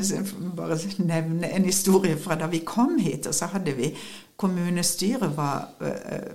bare 0.58 0.78
nevne 1.00 1.50
en 1.56 1.66
historie 1.66 2.18
fra 2.20 2.36
da 2.36 2.52
vi 2.52 2.60
kom 2.68 2.98
hit. 3.00 3.28
Og 3.28 3.36
så 3.36 3.50
hadde 3.56 3.74
vi 3.78 3.94
Kommunestyret 4.38 5.32
var 5.34 5.72
uh, 5.82 6.34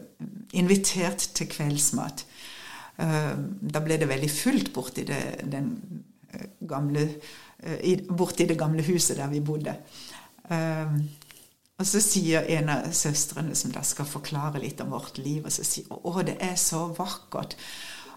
invitert 0.59 1.23
til 1.37 1.47
kveldsmat. 1.47 2.25
Uh, 3.01 3.33
da 3.61 3.81
ble 3.81 3.97
det 3.97 4.09
veldig 4.11 4.29
fullt 4.31 4.69
borti 4.75 5.07
det, 5.09 5.23
den, 5.49 5.73
uh, 6.35 6.45
gamle, 6.69 7.07
borti 8.11 8.45
det 8.51 8.59
gamle 8.59 8.83
huset 8.85 9.17
der 9.21 9.31
vi 9.31 9.41
bodde. 9.45 9.77
Og 11.79 11.87
så 11.87 12.01
sier 12.03 12.49
en 12.57 12.73
av 12.75 12.89
søstrene 12.95 13.55
som 13.55 13.71
da 13.75 13.85
skal 13.87 14.09
forklare 14.09 14.61
litt 14.61 14.83
om 14.83 14.91
vårt 14.93 15.21
liv, 15.23 15.45
og 15.47 15.55
så 15.55 15.63
sier 15.67 15.87
hun 15.89 16.03
å, 16.03 16.25
det 16.27 16.35
er 16.43 16.57
så 16.59 16.89
vakkert. 16.97 17.55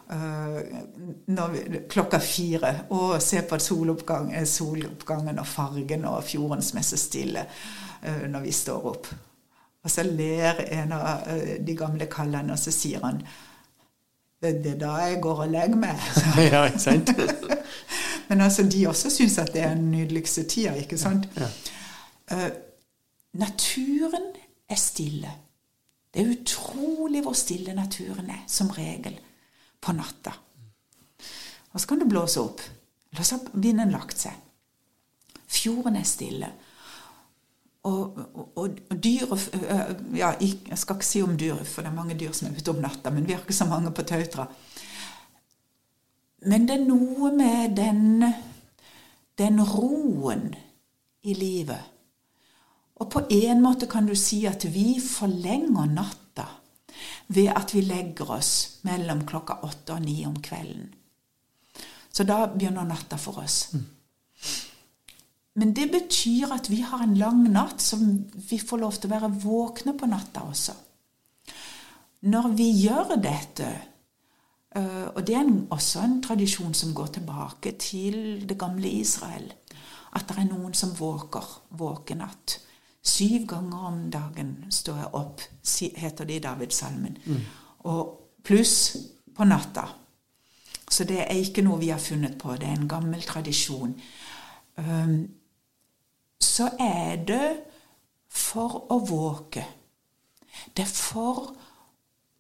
Vi, 0.10 1.79
klokka 1.89 2.20
fire. 2.22 2.74
Å, 2.89 3.20
se 3.22 3.46
på 3.46 3.62
soloppgang, 3.62 4.34
eh, 4.34 4.50
soloppgangen 4.50 5.39
og 5.41 5.50
fargen 5.50 6.05
og 6.10 6.25
fjorden 6.25 6.65
som 6.65 6.82
er 6.82 6.86
så 6.89 7.00
stille 7.00 7.46
når 8.01 8.44
vi 8.44 8.53
står 8.53 8.89
opp. 8.91 9.08
Og 9.86 9.89
så 9.94 10.03
ler 10.05 10.65
en 10.65 10.94
av 10.98 11.29
de 11.62 11.77
gamle 11.77 12.10
kallene, 12.10 12.53
og 12.53 12.62
så 12.62 12.74
sier 12.74 13.05
han 13.05 13.22
det, 14.43 14.65
er 14.65 14.77
da 14.79 14.91
jeg 15.01 15.21
går 15.21 15.41
og 15.45 15.49
legger 15.49 15.79
meg. 15.79 16.01
ja, 16.51 16.65
ikke 16.65 16.79
sant? 16.79 17.09
Men 18.29 18.41
altså, 18.41 18.63
de 18.63 18.87
også 18.87 19.09
syns 19.13 19.37
at 19.37 19.53
det 19.53 19.61
er 19.61 19.75
den 19.75 19.91
nydeligste 19.91 20.43
tida, 20.43 20.73
ikke 20.73 20.97
sant? 20.97 21.27
Ja. 21.37 21.49
Ja. 22.31 22.49
Naturen 23.35 24.31
er 24.69 24.79
stille. 24.79 25.31
Det 26.13 26.23
er 26.23 26.31
utrolig 26.31 27.21
hvor 27.21 27.33
stille 27.35 27.73
naturen 27.75 28.29
er, 28.31 28.43
som 28.47 28.69
regel, 28.71 29.17
på 29.81 29.91
natta. 29.91 30.31
Og 31.73 31.81
så 31.81 31.87
kan 31.87 31.99
det 31.99 32.09
blåse 32.09 32.39
opp. 32.41 32.61
Eller 33.11 33.23
så 33.23 33.35
har 33.35 33.59
vinden 33.59 33.91
lagt 33.91 34.19
seg. 34.19 34.37
Fjorden 35.47 35.99
er 35.99 36.07
stille. 36.07 36.49
Og, 37.85 38.17
og, 38.57 38.77
og 38.89 38.97
dyr 38.97 39.29
ja, 40.17 40.31
Jeg 40.41 40.77
skal 40.81 40.95
ikke 40.97 41.05
si 41.05 41.21
om 41.21 41.35
dyr, 41.37 41.59
for 41.63 41.85
det 41.85 41.91
er 41.91 41.97
mange 41.97 42.15
dyr 42.17 42.31
som 42.33 42.49
er 42.49 42.57
ute 42.57 42.73
om 42.73 42.81
natta, 42.81 43.11
men 43.13 43.27
vi 43.27 43.35
har 43.35 43.43
ikke 43.43 43.53
så 43.53 43.67
mange 43.69 43.91
på 43.93 44.05
Tautra. 44.09 44.47
Men 46.49 46.65
det 46.65 46.79
er 46.79 46.87
noe 46.87 47.29
med 47.37 47.75
den, 47.77 48.25
den 49.37 49.61
roen 49.61 50.49
i 51.25 51.33
livet 51.37 51.95
og 52.95 53.11
på 53.11 53.21
en 53.29 53.63
måte 53.63 53.89
kan 53.91 54.07
du 54.07 54.15
si 54.15 54.45
at 54.47 54.63
vi 54.71 54.95
forlenger 55.03 55.89
natta 55.91 56.47
ved 57.27 57.51
at 57.51 57.73
vi 57.75 57.81
legger 57.83 58.29
oss 58.37 58.51
mellom 58.87 59.25
klokka 59.27 59.59
åtte 59.67 59.97
og 59.97 60.05
ni 60.05 60.21
om 60.27 60.37
kvelden. 60.39 60.93
Så 62.11 62.23
da 62.23 62.45
begynner 62.47 62.87
natta 62.87 63.17
for 63.19 63.41
oss. 63.43 63.73
Mm. 63.73 63.83
Men 65.55 65.71
det 65.75 65.88
betyr 65.91 66.51
at 66.51 66.69
vi 66.69 66.81
har 66.83 67.03
en 67.03 67.15
lang 67.17 67.45
natt 67.47 67.81
som 67.81 68.03
vi 68.50 68.59
får 68.59 68.81
lov 68.81 68.97
til 69.00 69.09
å 69.09 69.15
være 69.15 69.31
våkne 69.43 69.93
på 69.95 70.09
natta 70.12 70.43
også. 70.50 70.75
Når 72.25 72.47
vi 72.57 72.69
gjør 72.81 73.15
dette, 73.21 73.69
øh, 74.75 75.07
og 75.15 75.21
det 75.27 75.35
er 75.35 75.51
også 75.71 76.01
en 76.03 76.21
tradisjon 76.24 76.74
som 76.74 76.93
går 76.93 77.13
tilbake 77.19 77.75
til 77.79 78.47
det 78.50 78.57
gamle 78.59 78.89
Israel, 78.89 79.53
at 80.15 80.27
det 80.27 80.38
er 80.41 80.50
noen 80.50 80.74
som 80.74 80.95
våker 81.00 81.47
våkenatt. 81.77 82.59
Syv 83.05 83.45
ganger 83.47 83.88
om 83.88 84.00
dagen 84.12 84.55
står 84.69 84.97
jeg 84.97 85.13
opp, 85.13 85.41
heter 85.95 86.25
det 86.25 86.39
i 86.39 86.43
Davidssalmen. 86.43 87.17
Mm. 87.25 87.41
Og 87.91 88.15
pluss 88.43 88.97
på 89.35 89.45
natta. 89.45 89.85
Så 90.89 91.03
det 91.03 91.19
er 91.21 91.39
ikke 91.39 91.63
noe 91.65 91.79
vi 91.79 91.91
har 91.93 92.01
funnet 92.01 92.38
på. 92.41 92.55
Det 92.57 92.67
er 92.67 92.79
en 92.79 92.89
gammel 92.89 93.21
tradisjon. 93.21 93.95
Um, 94.77 95.27
så 96.45 96.69
er 96.79 97.17
det 97.27 97.49
for 98.29 98.85
å 98.93 98.99
våke. 99.07 99.63
Det 100.75 100.85
er 100.85 100.91
for 100.91 101.53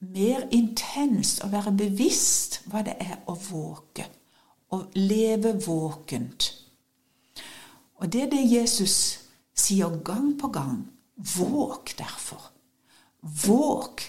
mer 0.05 0.45
intenst 0.53 1.43
å 1.43 1.49
være 1.51 1.73
bevisst 1.75 2.61
hva 2.69 2.83
det 2.85 2.95
er 3.01 3.17
å 3.31 3.35
våke. 3.35 4.07
Å 4.73 4.81
leve 4.97 5.55
våkent. 5.65 6.49
Og 8.01 8.11
det 8.11 8.25
er 8.25 8.31
det 8.33 8.43
Jesus 8.43 8.97
sier 9.55 9.93
gang 10.03 10.33
på 10.39 10.49
gang. 10.51 10.81
Våk 11.15 11.95
derfor. 11.97 12.51
Våk. 13.21 14.03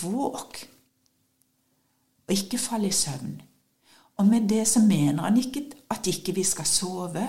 Våk. 0.00 0.62
Og 2.24 2.32
ikke 2.32 2.58
fall 2.58 2.88
i 2.88 2.94
søvn. 2.94 3.36
Og 4.16 4.26
med 4.26 4.48
det 4.48 4.62
så 4.70 4.80
mener 4.80 5.26
han 5.26 5.36
ikke 5.36 5.66
at 5.90 6.06
ikke 6.06 6.32
vi 6.36 6.44
skal 6.46 6.68
sove, 6.68 7.26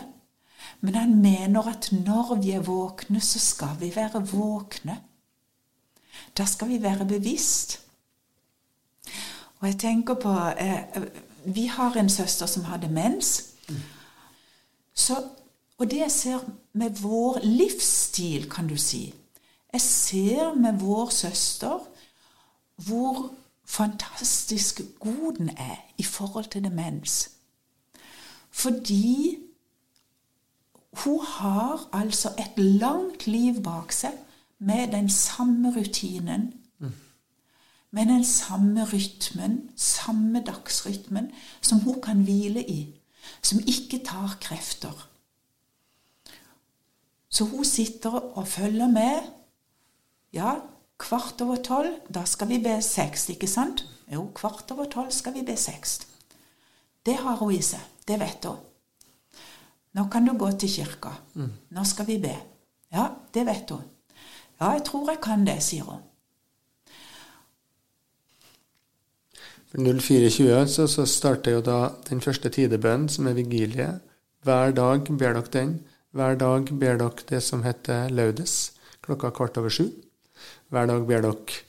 men 0.82 0.96
han 0.96 1.16
mener 1.22 1.68
at 1.68 1.90
når 1.92 2.36
vi 2.42 2.52
er 2.52 2.60
våkne, 2.60 3.22
så 3.22 3.40
skal 3.40 3.80
vi 3.80 3.96
være 3.96 4.28
våkne. 4.28 4.98
Da 6.38 6.46
skal 6.46 6.70
vi 6.70 6.82
være 6.82 7.06
bevisst. 7.06 7.80
Og 9.60 9.68
jeg 9.68 9.80
tenker 9.80 10.14
på 10.14 10.34
eh, 10.58 11.04
Vi 11.46 11.66
har 11.66 11.98
en 11.98 12.10
søster 12.10 12.46
som 12.46 12.64
har 12.64 12.78
demens. 12.78 13.44
Så, 14.94 15.24
og 15.78 15.92
det 15.92 15.98
jeg 16.00 16.12
ser 16.12 16.40
med 16.74 16.90
vår 17.02 17.40
livsstil, 17.44 18.50
kan 18.50 18.68
du 18.68 18.78
si 18.78 19.14
Jeg 19.74 19.82
ser 19.82 20.54
med 20.54 20.80
vår 20.80 21.10
søster 21.10 21.80
hvor 22.76 23.32
fantastisk 23.66 24.82
god 25.00 25.36
den 25.38 25.50
er 25.50 25.76
i 25.98 26.04
forhold 26.04 26.46
til 26.46 26.64
demens. 26.64 27.30
Fordi 28.52 29.38
hun 31.04 31.26
har 31.26 31.90
altså 31.94 32.32
et 32.40 32.58
langt 32.58 33.28
liv 33.28 33.62
bak 33.64 33.92
seg 33.92 34.14
med 34.60 34.92
den 34.94 35.10
samme 35.10 35.74
rutinen. 35.76 36.54
Med 37.96 38.06
den 38.06 38.26
samme 38.28 38.84
rytmen, 38.84 39.70
samme 39.76 40.42
dagsrytmen, 40.44 41.32
som 41.62 41.80
hun 41.80 42.02
kan 42.02 42.24
hvile 42.28 42.64
i. 42.70 42.80
Som 43.42 43.60
ikke 43.68 44.02
tar 44.06 44.38
krefter. 44.42 45.08
Så 47.30 47.46
hun 47.46 47.66
sitter 47.66 48.12
og 48.12 48.48
følger 48.48 48.88
med. 48.88 49.32
Ja, 50.34 50.56
kvart 51.00 51.42
over 51.42 51.56
tolv, 51.56 51.94
da 52.14 52.26
skal 52.26 52.50
vi 52.50 52.60
be 52.64 52.82
seks, 52.82 53.30
ikke 53.30 53.48
sant? 53.48 53.86
Jo, 54.12 54.28
kvart 54.36 54.72
over 54.72 54.86
tolv 54.92 55.12
skal 55.12 55.34
vi 55.34 55.44
be 55.48 55.56
seks. 55.58 56.00
Det 57.06 57.16
har 57.16 57.36
hun 57.40 57.54
i 57.56 57.62
seg. 57.62 57.80
Det 58.08 58.20
vet 58.20 58.46
hun. 58.46 58.60
Nå 59.96 60.10
kan 60.12 60.26
du 60.28 60.34
gå 60.38 60.50
til 60.60 60.72
kirka. 60.72 61.14
Nå 61.36 61.84
skal 61.88 62.08
vi 62.10 62.18
be. 62.20 62.34
Ja, 62.92 63.10
det 63.34 63.46
vet 63.48 63.72
hun. 63.72 63.84
Ja, 64.60 64.74
jeg 64.76 64.84
tror 64.88 65.10
jeg 65.12 65.22
kan 65.24 65.46
det, 65.48 65.58
sier 65.64 65.88
hun. 65.88 66.04
For 69.72 69.84
0420 69.84 70.68
så, 70.72 70.88
så 70.88 71.06
starter 71.10 71.58
jo 71.58 71.64
da 71.64 71.80
den 72.10 72.22
første 72.24 72.52
tidebønnen, 72.52 73.10
som 73.12 73.28
er 73.28 73.36
vigilie. 73.36 73.90
Hver 74.48 74.76
dag 74.76 75.08
ber 75.10 75.36
dere 75.36 75.52
den. 75.52 75.78
Hver 76.16 76.38
dag 76.40 76.72
ber 76.80 77.00
dere 77.02 77.28
det 77.32 77.42
som 77.44 77.64
heter 77.66 78.12
laudes, 78.16 78.76
klokka 79.04 79.34
kvart 79.36 79.58
over 79.60 79.74
sju. 79.74 79.90
Hver 80.72 80.88
dag 80.92 81.08
ber 81.08 81.26
dere 81.26 81.60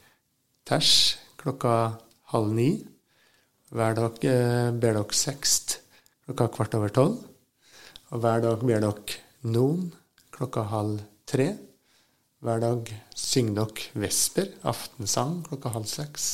ters 0.66 0.92
klokka 1.42 1.96
halv 2.30 2.52
ni. 2.54 2.70
Hver 3.74 3.98
dag 3.98 4.22
eh, 4.22 4.70
ber 4.70 5.00
dere 5.00 5.18
sekst 5.18 5.80
klokka 6.26 6.50
kvart 6.54 6.78
over 6.78 6.94
tolv. 6.94 7.25
Og 8.14 8.22
hver 8.22 8.42
dag 8.44 8.60
ber 8.62 8.82
dere 8.84 9.16
noen 9.50 9.88
klokka 10.34 10.62
halv 10.70 11.00
tre. 11.26 11.48
Hver 12.44 12.60
dag 12.62 12.90
synger 13.18 13.64
dere 13.64 14.02
vesper, 14.04 14.52
aftensang, 14.70 15.40
klokka 15.48 15.72
halv 15.74 15.88
seks. 15.90 16.28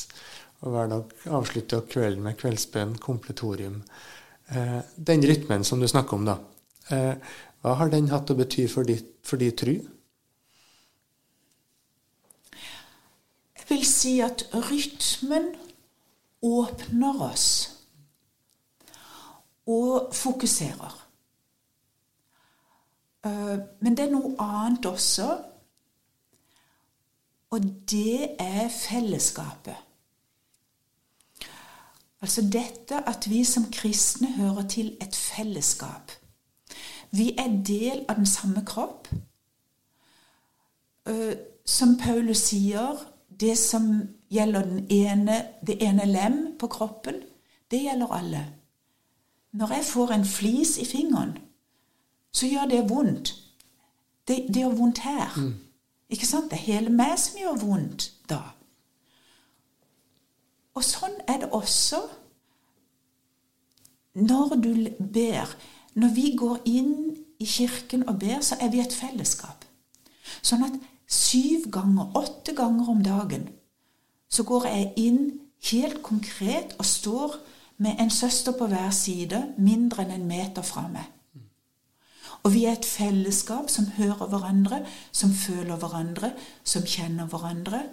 Og 0.63 0.75
hver 0.75 0.91
dag 0.93 1.15
avslutter 1.33 1.81
dere 1.81 1.89
kvelden 1.95 2.27
med 2.27 2.37
kveldsbønn, 2.41 2.99
kompletorium. 3.01 3.81
Eh, 4.53 4.81
den 4.97 5.25
rytmen 5.25 5.65
som 5.65 5.81
du 5.81 5.89
snakker 5.89 6.19
om, 6.19 6.29
da. 6.29 6.37
Eh, 6.93 7.15
hva 7.63 7.77
har 7.79 7.93
den 7.93 8.11
hatt 8.13 8.31
å 8.31 8.37
bety 8.37 8.67
for 8.69 8.85
ditt 8.85 9.09
for 9.25 9.41
de 9.41 9.49
tru? 9.57 9.73
Jeg 13.57 13.69
vil 13.71 13.87
si 13.89 14.19
at 14.21 14.45
rytmen 14.53 15.55
åpner 16.45 17.23
oss 17.31 17.47
og 19.65 20.13
fokuserer. 20.13 20.99
Eh, 23.25 23.59
Men 23.81 23.97
det 23.97 24.07
er 24.07 24.11
noe 24.11 24.35
annet 24.39 24.87
også, 24.87 25.39
og 27.51 27.61
det 27.91 28.37
er 28.41 28.69
fellesskapet. 28.69 29.77
Altså 32.23 32.43
dette 32.43 33.09
at 33.09 33.31
vi 33.31 33.45
som 33.45 33.65
kristne 33.73 34.33
hører 34.33 34.69
til 34.69 34.97
et 35.03 35.17
fellesskap. 35.17 36.13
Vi 37.11 37.35
er 37.39 37.63
del 37.67 38.05
av 38.09 38.17
den 38.17 38.27
samme 38.27 38.65
kropp. 38.67 39.09
Eh, 41.07 41.35
Som 41.67 41.99
Paulus 41.99 42.39
sier, 42.39 42.99
det 43.41 43.59
som 43.59 44.09
gjelder 44.31 44.81
ene, 44.91 45.37
det 45.67 45.77
ene 45.83 46.05
lem 46.05 46.57
på 46.59 46.67
kroppen, 46.67 47.15
det 47.71 47.83
gjelder 47.85 48.13
alle. 48.13 48.41
Når 49.53 49.73
jeg 49.73 49.85
får 49.85 50.11
en 50.13 50.25
flis 50.25 50.79
i 50.79 50.85
fingeren, 50.85 51.39
så 52.33 52.49
gjør 52.49 52.69
det 52.71 52.89
vondt. 52.91 53.35
Det, 54.29 54.45
det 54.49 54.63
gjør 54.63 54.77
vondt 54.79 54.99
her. 55.05 55.37
Ikke 56.09 56.27
sant? 56.27 56.51
Det 56.51 56.59
er 56.59 56.69
hele 56.69 56.93
meg 56.93 57.17
som 57.21 57.39
gjør 57.41 57.61
vondt 57.65 58.09
da. 58.31 58.41
Og 60.73 60.85
sånn 60.85 61.19
er 61.29 61.43
det 61.43 61.51
også 61.53 62.01
når 64.17 64.57
du 64.65 64.73
ber. 65.13 65.53
Når 65.95 66.15
vi 66.17 66.33
går 66.37 66.63
inn 66.69 66.95
i 67.41 67.45
kirken 67.45 68.07
og 68.09 68.19
ber, 68.19 68.41
så 68.41 68.57
er 68.61 68.73
vi 68.73 68.81
et 68.81 68.95
fellesskap. 68.97 69.65
Sånn 70.43 70.65
at 70.65 70.77
syv 71.09 71.69
ganger, 71.73 72.13
åtte 72.17 72.55
ganger 72.57 72.89
om 72.89 73.03
dagen, 73.05 73.49
så 74.33 74.45
går 74.49 74.69
jeg 74.71 74.93
inn 74.97 75.25
helt 75.71 76.01
konkret 76.03 76.73
og 76.79 76.89
står 76.89 77.37
med 77.83 78.01
en 78.01 78.11
søster 78.11 78.57
på 78.57 78.67
hver 78.71 78.91
side, 78.97 79.43
mindre 79.59 80.07
enn 80.07 80.15
en 80.17 80.29
meter 80.29 80.65
fra 80.65 80.87
meg. 80.89 81.05
Og 82.43 82.55
vi 82.55 82.65
er 82.67 82.75
et 82.75 82.87
fellesskap 82.87 83.71
som 83.71 83.87
hører 83.97 84.27
hverandre, 84.27 84.83
som 85.13 85.31
føler 85.31 85.79
hverandre, 85.79 86.33
som 86.65 86.83
kjenner 86.83 87.31
hverandre, 87.31 87.85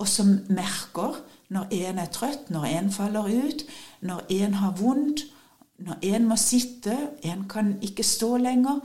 og 0.00 0.08
som 0.08 0.32
merker 0.52 1.20
når 1.52 1.72
en 1.76 2.00
er 2.00 2.10
trøtt, 2.12 2.50
når 2.52 2.64
en 2.64 2.90
faller 2.92 3.28
ut, 3.28 3.64
når 4.00 4.26
en 4.36 4.54
har 4.60 4.76
vondt, 4.80 5.24
når 5.80 6.04
en 6.12 6.28
må 6.28 6.36
sitte, 6.36 6.96
en 7.24 7.46
kan 7.48 7.74
ikke 7.84 8.04
stå 8.04 8.36
lenger. 8.36 8.80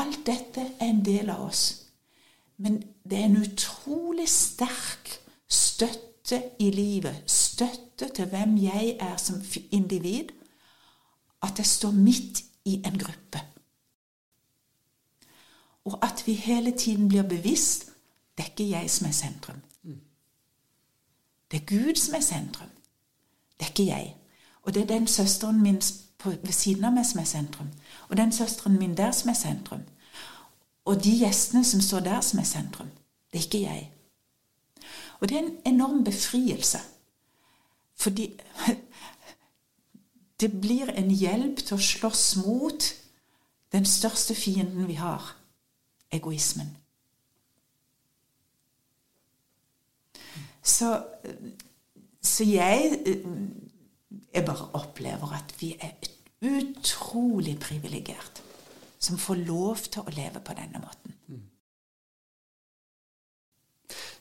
Alt 0.00 0.24
dette 0.26 0.64
er 0.78 0.88
en 0.88 1.04
del 1.04 1.30
av 1.32 1.44
oss. 1.48 1.64
Men 2.56 2.80
det 3.04 3.18
er 3.18 3.28
en 3.28 3.42
utrolig 3.42 4.28
sterk 4.28 5.12
støtte 5.48 6.42
i 6.60 6.70
livet, 6.70 7.22
støtte 7.26 8.08
til 8.14 8.28
hvem 8.28 8.56
jeg 8.60 8.96
er 9.00 9.16
som 9.20 9.40
individ, 9.70 10.32
at 11.42 11.58
jeg 11.58 11.66
står 11.66 11.94
midt 11.94 12.42
i 12.64 12.80
en 12.84 12.98
gruppe. 12.98 13.40
Og 15.88 15.98
at 16.04 16.22
vi 16.26 16.32
hele 16.32 16.72
tiden 16.76 17.08
blir 17.08 17.22
bevisst 17.22 17.88
det 18.38 18.44
er 18.44 18.50
ikke 18.50 18.70
jeg 18.70 18.90
som 18.90 19.06
er 19.06 19.12
sentrum. 19.12 19.56
Det 21.50 21.60
er 21.60 21.64
Gud 21.66 21.96
som 21.96 22.14
er 22.14 22.20
sentrum. 22.20 22.68
Det 23.58 23.66
er 23.66 23.70
ikke 23.70 23.86
jeg. 23.86 24.16
Og 24.62 24.74
det 24.74 24.82
er 24.82 24.86
den 24.86 25.06
søsteren 25.06 25.62
min 25.62 25.82
på, 26.18 26.30
ved 26.30 26.52
siden 26.52 26.84
av 26.84 26.92
meg 26.92 27.06
som 27.06 27.20
er 27.20 27.24
sentrum. 27.24 27.70
Og 28.08 28.16
den 28.16 28.32
søsteren 28.32 28.78
min 28.78 28.96
der 28.96 29.10
som 29.12 29.30
er 29.30 29.34
sentrum. 29.34 29.80
Og 30.84 31.04
de 31.04 31.16
gjestene 31.18 31.64
som 31.64 31.80
står 31.80 32.00
der, 32.00 32.20
som 32.20 32.38
er 32.38 32.44
sentrum. 32.44 32.90
Det 33.32 33.40
er 33.40 33.44
ikke 33.44 33.62
jeg. 33.62 33.92
Og 35.20 35.28
det 35.28 35.36
er 35.36 35.42
en 35.42 35.74
enorm 35.74 36.04
befrielse. 36.04 36.78
Fordi 37.96 38.40
det 40.40 40.60
blir 40.60 40.94
en 40.94 41.10
hjelp 41.10 41.58
til 41.58 41.74
å 41.74 41.82
slåss 41.90 42.36
mot 42.46 42.92
den 43.72 43.84
største 43.84 44.34
fienden 44.34 44.86
vi 44.86 44.94
har 44.94 45.37
egoismen. 46.12 46.70
Så, 50.62 50.90
så 52.20 52.44
jeg, 52.44 52.98
jeg 54.34 54.44
bare 54.44 54.68
opplever 54.76 55.32
at 55.38 55.54
vi 55.60 55.72
er 55.80 55.96
utrolig 56.44 57.56
privilegert 57.60 58.42
som 58.98 59.18
får 59.18 59.44
lov 59.46 59.84
til 59.88 60.04
å 60.04 60.14
leve 60.14 60.42
på 60.44 60.56
denne 60.58 60.82
måten. 60.82 61.14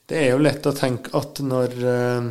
Det 0.07 0.19
er 0.21 0.29
jo 0.31 0.39
lett 0.39 0.67
å 0.69 0.75
tenke 0.75 1.11
at 1.19 1.41
når, 1.43 1.73
eh, 1.83 2.27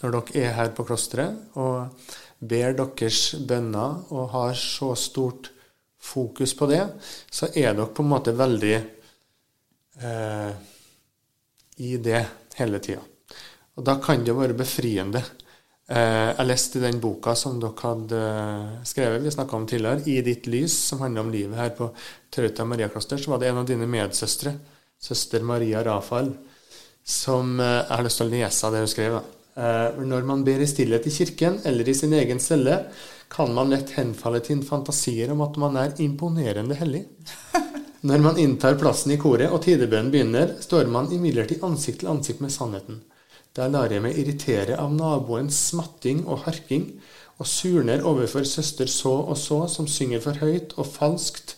når 0.00 0.14
dere 0.14 0.44
er 0.46 0.54
her 0.56 0.70
på 0.72 0.86
klosteret 0.88 1.58
og 1.60 2.06
ber 2.40 2.76
deres 2.78 3.34
bønner 3.44 4.06
og 4.14 4.30
har 4.32 4.56
så 4.56 4.94
stort 4.96 5.50
fokus 6.04 6.52
på 6.56 6.68
det, 6.70 6.82
så 7.30 7.48
er 7.52 7.72
dere 7.72 7.88
på 7.94 8.04
en 8.04 8.12
måte 8.12 8.34
veldig 8.36 8.74
eh, 10.00 10.50
i 11.84 11.96
det 12.02 12.22
hele 12.58 12.80
tida. 12.84 13.02
Og 13.74 13.86
da 13.86 13.96
kan 14.02 14.22
det 14.22 14.30
jo 14.30 14.38
være 14.38 14.56
befriende 14.58 15.24
Eh, 15.84 16.30
jeg 16.32 16.48
leste 16.48 16.80
den 16.80 16.96
boka 16.96 17.34
som 17.36 17.58
dere 17.60 17.76
hadde 17.82 18.16
eh, 18.24 18.76
skrevet, 18.88 19.20
vi 19.20 19.32
snakka 19.34 19.56
om 19.56 19.66
tidligere, 19.68 20.00
'I 20.08 20.22
ditt 20.24 20.46
lys', 20.48 20.78
som 20.88 21.02
handler 21.04 21.20
om 21.20 21.32
livet 21.32 21.58
her 21.58 21.70
på 21.76 21.90
Trauta 22.32 22.64
Mariakloster. 22.64 23.18
Så 23.18 23.30
var 23.30 23.38
det 23.38 23.50
en 23.50 23.60
av 23.60 23.66
dine 23.68 23.86
medsøstre, 23.86 24.54
søster 25.00 25.42
Maria 25.44 25.84
Rafael, 25.84 26.32
som 27.04 27.60
eh, 27.60 27.66
Jeg 27.66 27.96
har 27.96 28.04
lyst 28.04 28.16
til 28.22 28.26
å 28.26 28.32
lese 28.32 28.70
det 28.70 28.78
hun 28.80 28.88
skrev. 28.94 29.18
Når 29.54 30.24
man 30.26 30.42
ber 30.42 30.62
i 30.64 30.66
stillhet 30.66 31.06
i 31.06 31.12
kirken 31.14 31.60
eller 31.64 31.88
i 31.88 31.94
sin 31.94 32.12
egen 32.12 32.40
celle, 32.42 32.80
kan 33.30 33.54
man 33.54 33.70
lett 33.70 33.94
henfalle 33.94 34.40
til 34.42 34.62
fantasier 34.66 35.30
om 35.32 35.42
at 35.46 35.56
man 35.62 35.78
er 35.78 35.94
imponerende 36.02 36.76
hellig. 36.78 37.04
Når 38.08 38.20
man 38.20 38.38
inntar 38.38 38.76
plassen 38.76 39.14
i 39.14 39.18
koret 39.18 39.48
og 39.48 39.62
tidebønnen 39.64 40.10
begynner, 40.12 40.56
står 40.60 40.90
man 40.92 41.08
imidlertid 41.14 41.62
ansikt 41.64 42.02
til 42.02 42.10
ansikt 42.12 42.42
med 42.44 42.52
sannheten. 42.52 43.00
Der 43.56 43.70
lar 43.70 43.92
jeg 43.94 44.02
meg 44.04 44.18
irritere 44.18 44.76
av 44.82 44.92
naboens 44.92 45.56
smatting 45.70 46.24
og 46.26 46.42
harking, 46.44 46.88
og 47.38 47.48
surner 47.48 48.04
overfor 48.06 48.46
søster 48.46 48.90
så 48.90 49.14
og 49.22 49.38
så, 49.38 49.64
som 49.70 49.88
synger 49.90 50.22
for 50.22 50.42
høyt 50.42 50.74
og 50.76 50.90
falskt. 50.90 51.56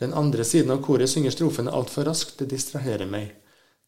Den 0.00 0.16
andre 0.16 0.44
siden 0.48 0.72
av 0.74 0.82
koret 0.84 1.12
synger 1.12 1.32
strofene 1.36 1.72
altfor 1.76 2.08
raskt, 2.08 2.40
det 2.40 2.50
distraherer 2.52 3.08
meg. 3.08 3.30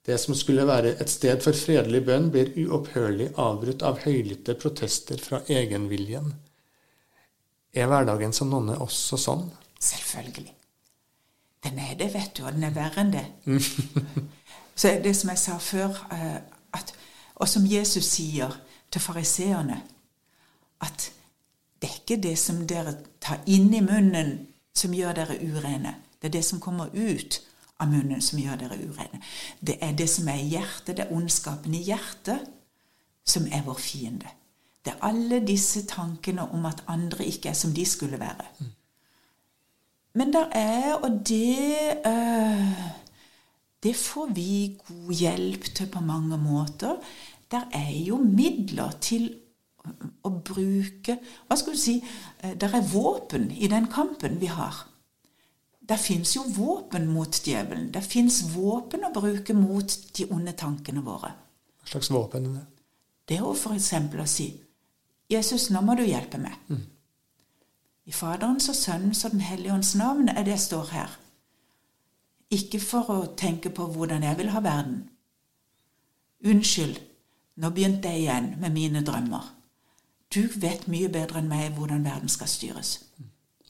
Det 0.07 0.19
som 0.19 0.35
skulle 0.35 0.67
være 0.67 0.97
et 1.01 1.11
sted 1.11 1.43
for 1.45 1.55
fredelig 1.55 2.03
bønn, 2.07 2.31
blir 2.35 2.51
uopphørlig 2.65 3.29
avbrutt 3.39 3.85
av 3.87 4.01
høylytte 4.03 4.57
protester 4.59 5.21
fra 5.23 5.43
egenviljen. 5.47 6.33
Er 7.73 7.87
hverdagen 7.89 8.35
som 8.35 8.51
nonne 8.51 8.75
også 8.83 9.17
sånn? 9.21 9.47
Selvfølgelig. 9.81 10.51
Den 11.63 11.79
er 11.79 11.95
det, 11.99 12.11
vet 12.15 12.35
du, 12.37 12.43
og 12.45 12.57
den 12.57 12.67
er 12.67 12.75
verre 12.75 13.05
enn 13.05 13.15
det. 13.15 13.25
Så 14.75 14.97
det 15.05 15.15
som 15.15 15.31
jeg 15.31 15.39
sa 15.39 15.59
før, 15.63 16.03
eh, 16.11 16.39
at 16.75 16.95
og 17.43 17.49
som 17.49 17.67
Jesus 17.67 18.09
sier 18.09 18.53
til 18.91 19.01
fariseerne, 19.01 19.79
at 20.83 21.11
det 21.83 21.89
er 21.89 21.97
ikke 22.01 22.23
det 22.23 22.35
som 22.39 22.61
dere 22.67 22.97
tar 23.23 23.41
inn 23.47 23.73
i 23.75 23.83
munnen, 23.83 24.35
som 24.75 24.95
gjør 24.95 25.17
dere 25.19 25.39
urene. 25.43 25.95
Det 26.19 26.31
er 26.31 26.37
det 26.39 26.45
som 26.47 26.61
kommer 26.61 26.91
ut 26.95 27.41
av 27.83 27.91
munnen, 27.91 28.23
som 28.23 28.39
gjør 28.41 28.61
dere 28.63 28.79
urene. 28.79 29.21
Det 29.61 29.79
er 29.83 29.97
det 29.99 30.09
som 30.11 30.29
er 30.31 30.41
i 30.41 30.53
hjertet, 30.55 30.97
det 30.97 31.07
er 31.07 31.17
ondskapen 31.17 31.75
i 31.75 31.83
hjertet, 31.87 32.47
som 33.27 33.47
er 33.51 33.67
vår 33.67 33.81
fiende. 33.83 34.31
Det 34.83 34.95
er 34.95 35.05
alle 35.07 35.43
disse 35.47 35.85
tankene 35.87 36.49
om 36.55 36.67
at 36.67 36.83
andre 36.91 37.27
ikke 37.27 37.53
er 37.53 37.59
som 37.59 37.75
de 37.75 37.85
skulle 37.87 38.19
være. 38.21 38.49
Men 40.19 40.33
der 40.33 40.49
er, 40.53 40.95
og 40.95 41.23
det 41.29 42.03
øh, 42.07 42.91
Det 43.83 43.97
får 43.97 44.27
vi 44.35 44.79
god 44.89 45.13
hjelp 45.13 45.65
til 45.75 45.87
på 45.91 46.01
mange 46.01 46.39
måter 46.39 46.97
der 47.53 47.69
er 47.73 47.93
jo 48.07 48.17
midler 48.17 48.95
til 49.05 49.29
å 50.25 50.31
bruke 50.47 51.19
Hva 51.49 51.59
skal 51.59 51.77
du 51.77 51.81
si 51.81 51.99
eh, 51.99 52.55
Der 52.57 52.77
er 52.79 52.87
våpen 52.93 53.51
i 53.53 53.69
den 53.69 53.89
kampen 53.93 54.39
vi 54.41 54.49
har. 54.53 54.87
Der 55.93 55.99
fins 56.01 56.37
jo 56.37 56.43
våpen 56.49 57.11
mot 57.13 57.37
djevelen. 57.45 57.91
Det 57.93 58.01
fins 58.01 58.41
våpen 58.55 59.05
å 59.05 59.11
bruke 59.13 59.53
mot 59.53 59.97
de 60.17 60.25
onde 60.33 60.55
tankene 60.57 61.03
våre. 61.05 61.35
Hva 61.83 61.91
slags 61.91 62.09
våpen 62.15 62.47
er 62.49 62.55
det? 62.55 62.63
Det 63.29 63.37
er 63.37 63.43
jo 63.43 63.51
f.eks. 63.53 63.91
å 64.25 64.25
si 64.27 64.47
Jesus, 65.29 65.67
nå 65.71 65.83
må 65.85 65.93
du 65.99 66.03
hjelpe 66.07 66.39
meg. 66.41 66.55
Mm. 66.73 66.87
I 68.09 68.13
Faderens 68.17 68.71
og 68.73 68.77
Sønnens 68.79 69.21
og 69.27 69.35
Den 69.35 69.45
hellige 69.45 69.75
ånds 69.75 69.91
navn 70.01 70.31
er 70.33 70.47
det 70.47 70.55
jeg 70.55 70.63
står 70.65 70.93
her. 70.95 71.17
Ikke 72.57 72.81
for 72.81 73.11
å 73.13 73.19
tenke 73.37 73.69
på 73.69 73.87
hvordan 73.93 74.25
jeg 74.25 74.39
vil 74.41 74.53
ha 74.55 74.63
verden. 74.65 75.03
Unnskyld, 76.49 77.03
nå 77.61 77.71
begynte 77.71 78.15
jeg 78.15 78.25
igjen 78.25 78.49
med 78.65 78.73
mine 78.79 79.05
drømmer. 79.05 79.45
Du 80.33 80.49
vet 80.57 80.89
mye 80.89 81.13
bedre 81.13 81.43
enn 81.43 81.53
meg 81.53 81.77
hvordan 81.77 82.09
verden 82.09 82.33
skal 82.33 82.49
styres. 82.49 82.95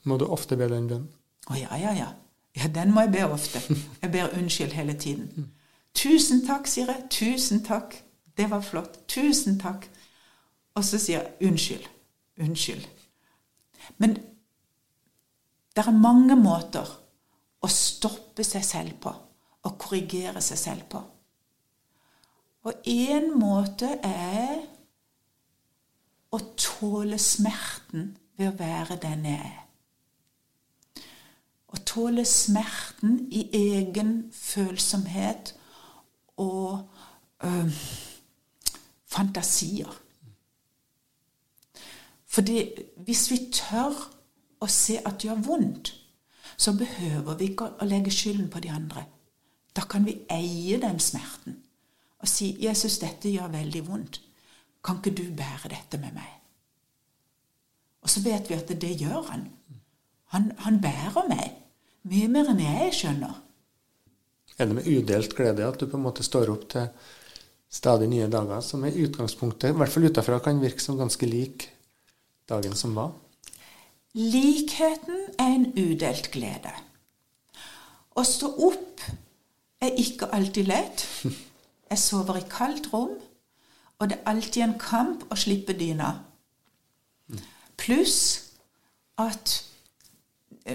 Må 0.07 0.21
du 0.23 0.29
ofte 0.31 0.59
be 0.59 0.71
den 0.71 0.87
bønnen? 0.87 1.11
Å 1.51 1.59
ja, 1.59 1.77
ja, 1.81 1.93
ja. 1.97 2.11
Ja, 2.55 2.69
den 2.69 2.93
må 2.93 3.07
jeg 3.07 3.15
be 3.15 3.25
ofte. 3.33 3.63
Jeg 4.03 4.13
ber 4.13 4.35
unnskyld 4.37 4.75
hele 4.77 4.95
tiden. 4.99 5.49
Tusen 5.97 6.45
takk, 6.47 6.69
sier 6.69 6.91
jeg. 6.93 7.07
Tusen 7.11 7.63
takk. 7.65 7.97
Det 8.37 8.49
var 8.51 8.65
flott. 8.65 9.01
Tusen 9.09 9.59
takk. 9.61 9.87
Og 10.77 10.85
så 10.85 11.01
sier 11.01 11.23
jeg 11.23 11.49
unnskyld. 11.49 11.89
Unnskyld. 12.45 12.87
Men 13.99 14.19
det 15.73 15.87
er 15.87 15.97
mange 15.97 16.37
måter 16.37 16.89
å 17.63 17.71
stoppe 17.73 18.45
seg 18.45 18.65
selv 18.67 19.01
på. 19.03 19.13
Å 19.63 19.75
korrigere 19.79 20.43
seg 20.45 20.61
selv 20.61 20.87
på. 20.93 21.03
Og 22.69 22.87
én 22.87 23.33
måte 23.35 23.89
er 24.07 24.61
å 26.33 26.39
tåle 26.57 27.19
smerten 27.21 28.13
ved 28.39 28.53
å 28.53 28.59
være 28.59 28.99
den 29.03 29.27
jeg 29.29 29.41
er. 29.41 29.59
Å 31.73 31.81
tåle 31.89 32.25
smerten 32.29 33.27
i 33.33 33.47
egen 33.57 34.33
følsomhet 34.37 35.55
og 36.37 36.89
øh, 37.45 37.73
fantasier. 39.09 39.93
Fordi 42.33 42.59
hvis 43.05 43.31
vi 43.31 43.39
tør 43.53 43.97
å 44.61 44.69
se 44.69 44.99
at 45.01 45.19
det 45.21 45.29
gjør 45.29 45.43
vondt, 45.47 45.95
så 46.57 46.73
behøver 46.77 47.37
vi 47.37 47.51
ikke 47.51 47.71
å 47.81 47.89
legge 47.89 48.13
skylden 48.15 48.51
på 48.53 48.61
de 48.63 48.71
andre. 48.73 49.05
Da 49.77 49.85
kan 49.89 50.05
vi 50.07 50.21
eie 50.31 50.81
den 50.81 51.01
smerten 51.01 51.59
og 52.23 52.29
si 52.29 52.53
'Jesus, 52.61 52.99
dette 52.99 53.33
gjør 53.33 53.49
veldig 53.49 53.89
vondt. 53.89 54.21
Kan 54.85 54.97
ikke 54.97 55.23
du 55.23 55.35
bære 55.37 55.69
dette 55.69 55.99
med 55.99 56.13
meg?' 56.15 56.39
Og 58.03 58.11
så 58.11 58.23
vet 58.23 58.49
vi 58.51 58.55
at 58.55 58.69
det 58.69 59.01
gjør 59.01 59.23
han. 59.31 59.49
Han, 60.25 60.53
han 60.59 60.81
bærer 60.81 61.29
meg. 61.29 61.62
Mye 62.11 62.29
mer 62.31 62.49
enn 62.51 62.63
jeg 62.63 62.95
skjønner. 62.99 63.35
Er 64.59 64.69
det 64.69 64.77
med 64.77 64.89
udelt 64.91 65.35
glede 65.39 65.67
at 65.67 65.79
du 65.79 65.87
på 65.87 65.99
en 65.99 66.07
måte 66.07 66.25
står 66.27 66.51
opp 66.53 66.65
til 66.75 66.89
stadig 67.73 68.09
nye 68.11 68.29
dager, 68.31 68.61
som 68.61 68.83
i 68.85 68.93
utgangspunktet, 69.05 69.71
i 69.71 69.79
hvert 69.79 69.93
fall 69.93 70.09
utafra, 70.11 70.41
kan 70.43 70.61
virke 70.61 70.83
som 70.83 70.99
ganske 70.99 71.27
lik 71.29 71.69
dagen 72.51 72.75
som 72.77 72.97
var? 72.99 73.15
Likheten 74.19 75.31
er 75.41 75.55
en 75.55 75.71
udelt 75.79 76.29
glede. 76.35 76.75
Å 78.13 78.25
stå 78.29 78.51
opp 78.67 79.01
er 79.83 79.97
ikke 80.03 80.29
alltid 80.37 80.69
lett. 80.69 81.07
Jeg 81.93 82.01
sover 82.03 82.43
i 82.43 82.45
kaldt 82.51 82.91
rom, 82.93 83.15
og 83.99 84.11
det 84.11 84.19
er 84.19 84.31
alltid 84.35 84.67
en 84.67 84.79
kamp 84.81 85.25
å 85.33 85.39
slippe 85.39 85.73
dyna. 85.79 86.17
Pluss 87.81 88.19
at 89.21 89.63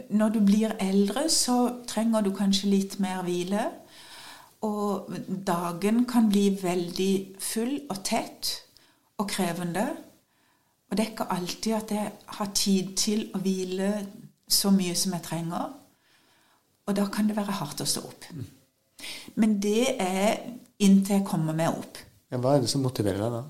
når 0.09 0.29
du 0.29 0.39
blir 0.45 0.73
eldre, 0.83 1.29
så 1.29 1.83
trenger 1.87 2.25
du 2.25 2.33
kanskje 2.35 2.71
litt 2.71 2.97
mer 2.99 3.21
hvile. 3.23 3.63
Og 4.67 5.13
dagen 5.47 6.05
kan 6.09 6.29
bli 6.29 6.49
veldig 6.61 7.13
full 7.39 7.75
og 7.89 8.01
tett 8.05 8.51
og 9.17 9.29
krevende. 9.29 9.85
Og 10.89 10.97
det 10.97 11.03
er 11.03 11.11
ikke 11.11 11.31
alltid 11.35 11.73
at 11.77 11.91
jeg 11.91 12.11
har 12.39 12.53
tid 12.55 12.95
til 12.97 13.27
å 13.35 13.41
hvile 13.43 13.91
så 14.47 14.71
mye 14.71 14.95
som 14.95 15.13
jeg 15.15 15.25
trenger. 15.25 15.75
Og 16.87 16.95
da 16.95 17.05
kan 17.11 17.27
det 17.27 17.35
være 17.37 17.59
hardt 17.59 17.83
å 17.83 17.87
stå 17.87 18.03
opp. 18.07 18.27
Men 19.35 19.57
det 19.61 19.97
er 20.01 20.39
inntil 20.83 21.19
jeg 21.19 21.27
kommer 21.27 21.55
meg 21.55 21.75
opp. 21.75 21.99
Ja, 22.31 22.39
hva 22.43 22.55
er 22.55 22.63
det 22.63 22.71
som 22.71 22.83
motiverer 22.83 23.21
deg 23.23 23.35
da? 23.35 23.43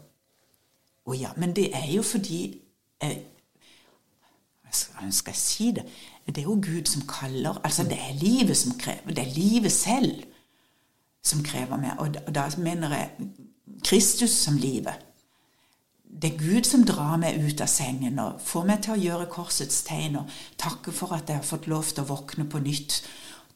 Å 1.07 1.15
ja, 1.15 1.31
men 1.39 1.53
det 1.55 1.69
er 1.77 1.87
jo 1.93 2.03
fordi 2.03 2.41
eh, 3.01 3.17
Hvordan 4.67 5.13
skal 5.15 5.31
jeg 5.31 5.39
si 5.39 5.69
det? 5.77 5.85
Det 6.27 6.37
er 6.37 6.49
jo 6.49 6.59
Gud 6.61 6.85
som 6.85 7.03
kaller. 7.07 7.61
Altså, 7.63 7.83
det 7.83 7.97
er 7.97 8.17
livet 8.19 8.57
som 8.57 8.75
krever. 8.79 9.13
Det 9.15 9.23
er 9.23 9.35
livet 9.35 9.71
selv 9.71 10.23
som 11.23 11.43
krever 11.43 11.79
meg. 11.79 11.95
Og 11.99 12.13
da, 12.13 12.23
og 12.27 12.35
da 12.35 12.47
mener 12.57 12.95
jeg 12.95 13.29
Kristus 13.83 14.35
som 14.35 14.57
livet. 14.59 14.95
Det 16.21 16.33
er 16.33 16.39
Gud 16.39 16.67
som 16.67 16.83
drar 16.87 17.17
meg 17.21 17.39
ut 17.43 17.61
av 17.61 17.69
sengen 17.69 18.19
og 18.23 18.41
får 18.41 18.67
meg 18.67 18.83
til 18.83 18.95
å 18.95 19.01
gjøre 19.01 19.31
korsets 19.31 19.81
tegn 19.87 20.21
og 20.21 20.35
takke 20.59 20.93
for 20.95 21.13
at 21.15 21.29
jeg 21.29 21.41
har 21.41 21.47
fått 21.47 21.67
lov 21.67 21.89
til 21.91 22.03
å 22.03 22.11
våkne 22.11 22.47
på 22.49 22.61
nytt 22.63 23.01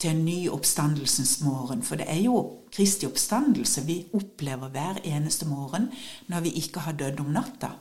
til 0.02 0.12
en 0.12 0.26
ny 0.26 0.50
oppstandelsens 0.52 1.40
morgen. 1.46 1.82
For 1.86 2.00
det 2.00 2.10
er 2.12 2.22
jo 2.26 2.42
Kristi 2.74 3.08
oppstandelse 3.08 3.86
vi 3.88 4.02
opplever 4.18 4.72
hver 4.74 5.02
eneste 5.06 5.48
morgen 5.50 5.90
når 6.32 6.46
vi 6.48 6.54
ikke 6.62 6.86
har 6.88 6.98
dødd 7.00 7.24
om 7.24 7.34
natta. 7.36 7.76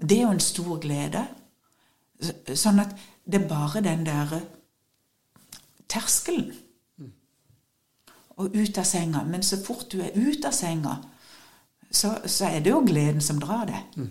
Det 0.00 0.18
er 0.18 0.26
jo 0.26 0.34
en 0.34 0.42
stor 0.42 0.78
glede. 0.82 1.24
Sånn 2.56 2.82
at 2.82 2.94
det 3.26 3.40
er 3.42 3.48
bare 3.48 3.80
den 3.84 4.06
der 4.06 4.40
terskelen. 5.88 6.52
Og 8.36 8.50
ut 8.50 8.78
av 8.78 8.86
senga. 8.88 9.22
Men 9.24 9.42
så 9.46 9.60
fort 9.62 9.92
du 9.92 10.00
er 10.02 10.16
ute 10.16 10.50
av 10.50 10.56
senga, 10.56 10.96
så, 11.90 12.16
så, 12.26 12.48
er 12.48 12.64
det 12.64 12.72
jo 12.72 12.82
gleden 12.86 13.22
som 13.22 13.38
drar 13.40 13.68
deg. 13.68 13.98
Mm. 14.00 14.10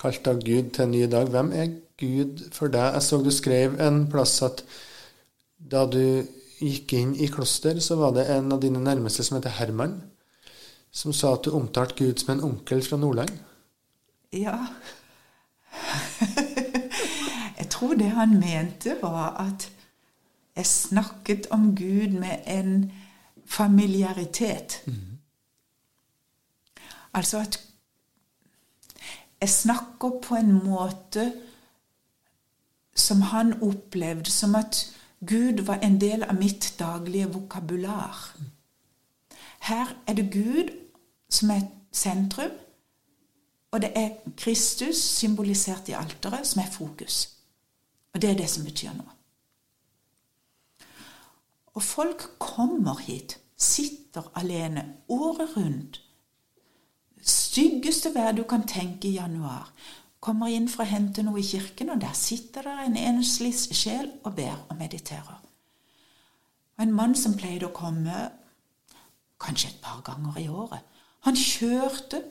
Kalt 0.00 0.26
av 0.30 0.40
Gud 0.40 0.70
til 0.72 0.86
en 0.86 0.94
ny 0.94 1.02
dag. 1.12 1.28
Hvem 1.28 1.52
er 1.52 1.74
Gud 2.00 2.46
for 2.56 2.72
deg? 2.72 2.96
Jeg 2.96 3.04
så 3.04 3.20
du 3.20 3.30
skrev 3.34 3.76
en 3.80 4.06
plass 4.10 4.38
at 4.46 4.64
da 5.58 5.84
du 5.86 6.24
gikk 6.64 6.96
inn 6.96 7.12
i 7.20 7.28
kloster, 7.28 7.78
så 7.84 7.98
var 8.00 8.16
det 8.16 8.26
en 8.32 8.52
av 8.56 8.62
dine 8.64 8.80
nærmeste 8.80 9.26
som 9.26 9.36
heter 9.36 9.52
Herman, 9.58 9.98
som 10.94 11.12
sa 11.12 11.34
at 11.36 11.44
du 11.44 11.52
omtalte 11.52 11.98
Gud 12.00 12.22
som 12.22 12.34
en 12.34 12.44
onkel 12.48 12.82
fra 12.86 12.96
Nordland. 12.96 13.36
Ja. 14.32 14.56
tror 17.74 17.94
det 17.98 18.10
han 18.14 18.38
mente, 18.40 18.96
var 19.02 19.34
at 19.42 19.68
jeg 20.56 20.66
snakket 20.66 21.46
om 21.50 21.74
Gud 21.76 22.14
med 22.14 22.38
en 22.46 22.92
familiaritet. 23.46 24.82
Mm. 24.86 25.18
Altså 27.14 27.38
at 27.38 27.60
jeg 29.40 29.48
snakker 29.48 30.20
på 30.22 30.34
en 30.34 30.52
måte 30.64 31.32
som 32.96 33.20
han 33.20 33.62
opplevde 33.62 34.30
som 34.30 34.54
at 34.54 34.94
Gud 35.26 35.64
var 35.66 35.74
en 35.82 36.00
del 36.00 36.22
av 36.22 36.34
mitt 36.34 36.74
daglige 36.78 37.28
vokabular. 37.32 38.36
Her 39.60 39.96
er 40.06 40.14
det 40.14 40.32
Gud 40.32 40.70
som 41.30 41.50
er 41.50 41.60
sentrum, 41.92 42.50
og 43.70 43.82
det 43.82 43.92
er 43.96 44.10
Kristus 44.36 44.96
symbolisert 44.96 45.88
i 45.88 45.92
alteret 45.92 46.46
som 46.46 46.62
er 46.62 46.70
fokus. 46.70 47.33
Og 48.14 48.22
det 48.22 48.30
er 48.30 48.38
det 48.38 48.48
som 48.50 48.64
betyr 48.64 48.94
noe. 48.94 49.10
Og 51.74 51.82
folk 51.82 52.28
kommer 52.38 53.00
hit, 53.02 53.38
sitter 53.58 54.28
alene 54.38 54.84
året 55.10 55.56
rundt. 55.56 56.00
Styggeste 57.24 58.12
vær 58.14 58.32
du 58.36 58.44
kan 58.46 58.66
tenke 58.68 59.08
i 59.08 59.16
januar. 59.16 59.72
Kommer 60.20 60.52
inn 60.54 60.68
for 60.70 60.84
å 60.84 60.88
hente 60.88 61.24
noe 61.26 61.42
i 61.42 61.46
kirken, 61.46 61.90
og 61.90 62.00
der 62.00 62.14
sitter 62.16 62.68
det 62.68 62.86
en 62.86 63.00
enslig 63.00 63.52
sjel 63.74 64.12
og 64.22 64.36
ber 64.38 64.54
og 64.68 64.78
mediterer. 64.78 65.40
Og 66.76 66.84
en 66.86 66.94
mann 66.94 67.14
som 67.18 67.34
pleide 67.38 67.68
å 67.68 67.74
komme 67.74 68.28
kanskje 69.42 69.72
et 69.72 69.82
par 69.82 70.00
ganger 70.06 70.38
i 70.40 70.48
året, 70.48 70.80
han 71.26 71.36
kjørte 71.36 72.22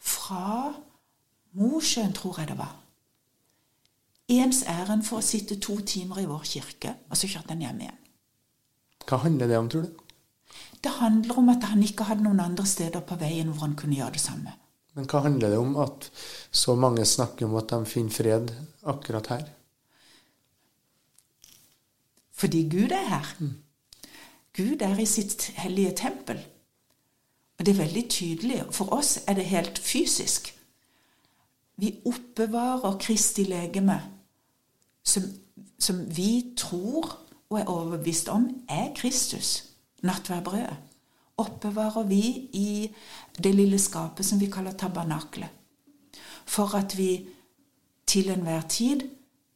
fra 0.00 0.72
Mosjøen, 1.54 2.12
tror 2.16 2.40
jeg 2.40 2.50
det 2.50 2.58
var, 2.58 2.74
ens 4.28 4.62
ærend 4.68 5.04
for 5.04 5.20
å 5.20 5.24
sitte 5.24 5.58
to 5.60 5.76
timer 5.84 6.22
i 6.22 6.28
vår 6.28 6.44
kirke, 6.48 6.94
og 7.10 7.18
så 7.18 7.28
kjørte 7.28 7.52
han 7.52 7.64
hjem 7.64 7.82
igjen. 7.84 8.00
Hva 9.04 9.20
handler 9.24 9.50
det 9.50 9.58
om, 9.60 9.68
tror 9.68 9.84
du? 9.84 10.04
Det 10.84 10.92
handler 10.98 11.38
om 11.40 11.48
at 11.52 11.64
han 11.70 11.82
ikke 11.84 12.06
hadde 12.08 12.24
noen 12.24 12.40
andre 12.44 12.64
steder 12.68 13.04
på 13.04 13.16
veien 13.20 13.50
hvor 13.50 13.66
han 13.66 13.76
kunne 13.76 13.98
gjøre 13.98 14.16
det 14.16 14.22
samme. 14.24 14.54
Men 14.94 15.08
hva 15.10 15.24
handler 15.24 15.50
det 15.50 15.58
om 15.58 15.76
at 15.82 16.08
så 16.54 16.76
mange 16.78 17.04
snakker 17.08 17.48
om 17.48 17.56
at 17.58 17.72
de 17.72 17.80
finner 17.88 18.14
fred 18.14 18.52
akkurat 18.86 19.30
her? 19.32 19.44
Fordi 22.34 22.62
Gud 22.70 22.92
er 22.92 23.08
her. 23.08 23.30
Mm. 23.40 23.54
Gud 24.54 24.82
er 24.82 25.00
i 25.00 25.06
sitt 25.08 25.48
hellige 25.58 25.96
tempel. 26.04 26.38
Og 27.58 27.66
det 27.66 27.74
er 27.74 27.82
veldig 27.84 28.04
tydelig. 28.10 28.60
For 28.74 28.92
oss 28.94 29.18
er 29.26 29.38
det 29.38 29.48
helt 29.50 29.78
fysisk. 29.78 30.52
Vi 31.76 31.90
oppbevarer 32.06 32.98
Kristi 33.02 33.44
legeme, 33.50 33.98
som, 35.04 35.26
som 35.78 36.00
vi 36.16 36.54
tror 36.56 37.10
og 37.50 37.60
er 37.60 37.70
overbevist 37.70 38.30
om 38.32 38.48
er 38.68 38.90
Kristus, 38.96 39.64
nattverdbrødet, 40.02 40.76
oppbevarer 41.38 42.06
vi 42.06 42.22
i 42.54 42.68
det 43.38 43.54
lille 43.54 43.78
skapet 43.78 44.26
som 44.26 44.40
vi 44.40 44.50
kaller 44.50 44.76
tabernaklet. 44.78 45.50
For 46.46 46.76
at 46.78 46.96
vi 46.98 47.26
til 48.06 48.30
enhver 48.30 48.66
tid, 48.70 49.02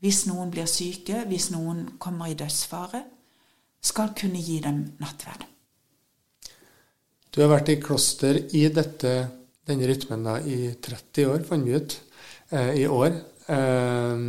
hvis 0.03 0.25
noen 0.31 0.51
blir 0.51 0.67
syke, 0.71 1.25
hvis 1.29 1.51
noen 1.55 1.85
kommer 1.99 2.31
i 2.31 2.39
dødsfare, 2.39 3.03
skal 3.83 4.15
kunne 4.19 4.41
gi 4.43 4.59
dem 4.63 4.81
nattverd. 4.99 5.45
Du 7.35 7.43
har 7.43 7.53
vært 7.53 7.71
i 7.71 7.79
kloster 7.83 8.41
i 8.57 8.65
dette, 8.75 9.13
denne 9.69 9.87
rytmen 9.91 10.25
da, 10.27 10.39
i 10.43 10.73
30 10.83 11.29
år, 11.29 11.45
fant 11.47 11.67
vi 11.67 11.77
ut, 11.77 11.99
eh, 12.51 12.73
i 12.83 12.87
år. 12.87 13.13
Eh, 13.47 14.25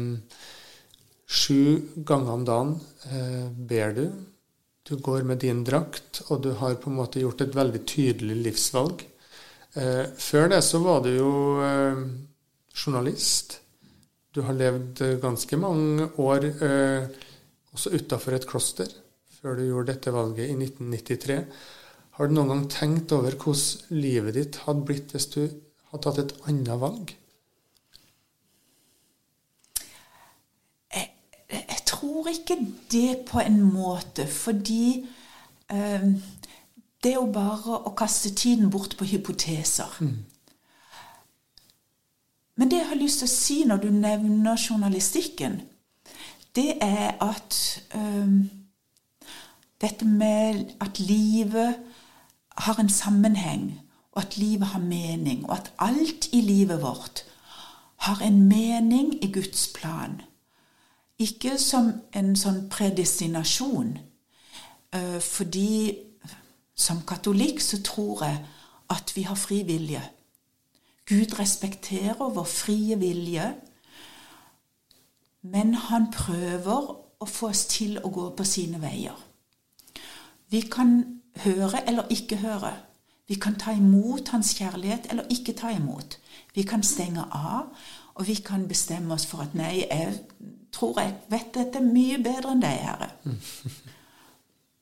Sju 1.29 1.81
ganger 2.09 2.33
om 2.33 2.45
dagen 2.45 2.73
eh, 3.05 3.47
ber 3.53 3.93
du. 3.93 4.05
Du 4.89 4.95
går 4.97 5.27
med 5.29 5.43
din 5.43 5.61
drakt, 5.63 6.23
og 6.29 6.41
du 6.41 6.55
har 6.57 6.79
på 6.81 6.89
en 6.89 6.97
måte 6.97 7.21
gjort 7.21 7.43
et 7.45 7.53
veldig 7.53 7.83
tydelig 7.85 8.37
livsvalg. 8.47 9.03
Eh, 9.77 10.05
før 10.17 10.49
det 10.49 10.63
så 10.65 10.81
var 10.81 11.03
du 11.05 11.11
jo 11.13 11.33
eh, 11.61 12.01
journalist. 12.73 13.59
Du 14.33 14.41
har 14.45 14.57
levd 14.57 15.03
ganske 15.21 15.57
mange 15.61 16.09
år 16.21 16.49
eh, 16.49 17.05
også 17.73 17.93
utafor 17.93 18.37
et 18.37 18.49
kloster 18.49 18.89
før 19.39 19.55
du 19.55 19.67
gjorde 19.67 19.93
dette 19.93 20.13
valget 20.13 20.49
i 20.49 20.57
1993. 20.57 21.39
Har 22.17 22.27
du 22.27 22.35
noen 22.35 22.51
gang 22.51 22.65
tenkt 22.73 23.13
over 23.15 23.37
hvordan 23.39 24.01
livet 24.01 24.35
ditt 24.35 24.61
hadde 24.65 24.85
blitt 24.89 25.13
hvis 25.15 25.29
du 25.37 25.43
hadde 25.45 26.03
tatt 26.03 26.23
et 26.25 26.35
annet 26.49 26.81
valg? 26.81 27.13
Tror 31.99 32.27
ikke 32.27 32.57
det 32.91 33.25
på 33.27 33.39
en 33.39 33.61
måte, 33.61 34.27
fordi 34.27 35.05
eh, 35.71 36.05
det 37.03 37.11
er 37.11 37.15
jo 37.15 37.31
bare 37.33 37.79
å 37.87 37.95
kaste 37.97 38.31
tiden 38.35 38.71
bort 38.71 38.97
på 38.97 39.07
hypoteser. 39.07 39.97
Mm. 39.99 40.17
Men 42.59 42.71
det 42.71 42.81
jeg 42.81 42.89
har 42.89 42.99
lyst 42.99 43.21
til 43.21 43.29
å 43.29 43.31
si 43.31 43.57
når 43.67 43.83
du 43.83 43.89
nevner 43.95 44.59
journalistikken, 44.59 45.61
det 46.55 46.73
er 46.81 47.15
at 47.23 47.59
eh, 47.95 48.33
dette 49.81 50.05
med 50.05 50.73
at 50.83 50.99
livet 50.99 51.77
har 52.59 52.79
en 52.79 52.89
sammenheng, 52.91 53.79
og 54.11 54.25
at 54.25 54.37
livet 54.37 54.73
har 54.73 54.83
mening, 54.83 55.45
og 55.45 55.55
at 55.55 55.71
alt 55.79 56.27
i 56.35 56.41
livet 56.41 56.81
vårt 56.81 57.23
har 58.09 58.19
en 58.25 58.41
mening 58.47 59.13
i 59.23 59.31
Guds 59.31 59.69
plan. 59.75 60.21
Ikke 61.19 61.57
som 61.59 61.91
en 62.15 62.35
sånn 62.39 62.69
predestinasjon, 62.71 63.97
eh, 64.93 65.19
fordi 65.19 65.97
som 66.75 67.01
katolikk 67.07 67.59
så 67.61 67.81
tror 67.83 68.23
jeg 68.23 68.45
at 68.89 69.11
vi 69.15 69.25
har 69.27 69.35
fri 69.35 69.63
vilje. 69.67 70.01
Gud 71.05 71.39
respekterer 71.39 72.29
vår 72.29 72.45
frie 72.45 72.95
vilje, 72.99 73.53
men 75.41 75.73
han 75.73 76.11
prøver 76.11 76.89
å 77.19 77.25
få 77.25 77.49
oss 77.49 77.65
til 77.65 77.99
å 78.03 78.11
gå 78.13 78.29
på 78.37 78.45
sine 78.47 78.79
veier. 78.81 79.17
Vi 80.49 80.61
kan 80.71 81.19
høre 81.43 81.83
eller 81.87 82.07
ikke 82.09 82.39
høre. 82.43 82.73
Vi 83.27 83.35
kan 83.35 83.55
ta 83.59 83.71
imot 83.71 84.31
hans 84.33 84.53
kjærlighet 84.57 85.11
eller 85.11 85.27
ikke 85.29 85.53
ta 85.53 85.69
imot. 85.69 86.17
Vi 86.55 86.63
kan 86.63 86.83
stenge 86.83 87.25
av, 87.31 87.69
og 88.15 88.27
vi 88.27 88.33
kan 88.33 88.67
bestemme 88.67 89.13
oss 89.13 89.25
for 89.29 89.43
at 89.45 89.53
nei, 89.55 89.83
jeg 89.85 90.15
tror 90.75 90.99
jeg 91.01 91.15
vet 91.31 91.53
dette 91.55 91.81
mye 91.83 92.19
bedre 92.23 92.53
enn 92.53 92.63
deg, 92.63 92.81
Herre. 92.85 93.09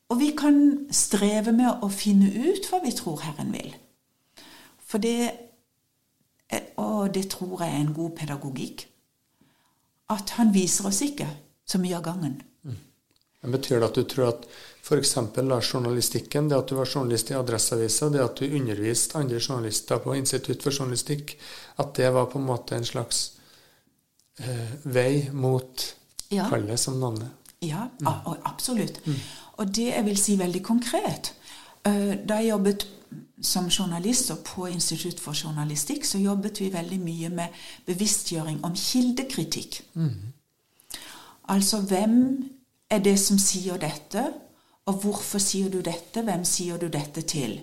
Og 0.08 0.20
vi 0.22 0.30
kan 0.36 0.60
streve 0.94 1.52
med 1.52 1.84
å 1.84 1.90
finne 1.92 2.30
ut 2.32 2.68
hva 2.70 2.80
vi 2.84 2.94
tror 2.96 3.20
Herren 3.26 3.52
vil. 3.52 3.74
For 4.88 5.02
det 5.02 5.44
Og 6.80 7.12
det 7.12 7.26
tror 7.28 7.60
jeg 7.60 7.74
er 7.74 7.80
en 7.82 7.92
god 7.92 8.14
pedagogikk. 8.16 8.86
At 10.08 10.30
han 10.38 10.48
viser 10.54 10.86
oss 10.88 11.02
ikke 11.04 11.26
så 11.68 11.76
mye 11.78 11.98
av 11.98 12.06
gangen. 12.06 12.38
Men 13.42 13.52
Betyr 13.52 13.78
det 13.78 13.86
at 13.86 13.98
du 13.98 14.04
tror 14.08 14.28
at 14.32 14.46
f.eks. 14.82 15.14
journalistikken, 15.70 16.48
det 16.48 16.56
at 16.56 16.68
du 16.68 16.74
var 16.74 16.88
journalist 16.88 17.30
i 17.30 17.36
Adresseavisa, 17.36 18.08
det 18.08 18.24
at 18.24 18.40
du 18.40 18.48
underviste 18.48 19.18
andre 19.18 19.38
journalister 19.38 20.00
på 20.02 20.16
Institutt 20.16 20.62
for 20.62 20.72
journalistikk, 20.72 21.36
at 21.76 21.94
det 21.94 22.10
var 22.14 22.26
på 22.32 22.38
en 22.38 22.48
måte 22.48 22.76
en 22.76 22.84
slags 22.84 23.37
eh, 24.44 24.76
vei 24.84 25.28
mot 25.32 25.84
ja. 26.30 26.48
kallet 26.50 26.80
som 26.80 26.98
navnet? 27.00 27.28
Ja, 27.60 27.88
mm. 28.00 28.06
absolutt. 28.44 29.00
Mm. 29.06 29.18
Og 29.58 29.74
det 29.74 29.88
jeg 29.90 30.04
vil 30.06 30.18
si 30.20 30.36
veldig 30.38 30.60
konkret 30.62 31.32
eh, 31.86 32.14
Da 32.22 32.38
jeg 32.38 32.52
jobbet 32.52 32.86
som 33.42 33.68
journalist 33.70 34.30
og 34.34 34.42
på 34.44 34.66
Institutt 34.66 35.20
for 35.20 35.32
journalistikk, 35.32 36.04
så 36.04 36.18
jobbet 36.18 36.60
vi 36.60 36.72
veldig 36.72 36.98
mye 37.00 37.30
med 37.30 37.62
bevisstgjøring 37.86 38.64
om 38.66 38.74
kildekritikk. 38.74 39.80
Mm. 39.94 40.32
Altså 41.48 41.80
hvem 41.80 42.18
er 42.90 42.98
det 42.98 43.16
som 43.20 43.38
sier 43.38 43.78
dette, 43.80 44.24
og 44.88 45.00
hvorfor 45.02 45.38
sier 45.38 45.70
du 45.70 45.80
dette? 45.84 46.22
Hvem 46.24 46.44
sier 46.44 46.78
du 46.80 46.88
dette 46.92 47.22
til? 47.22 47.60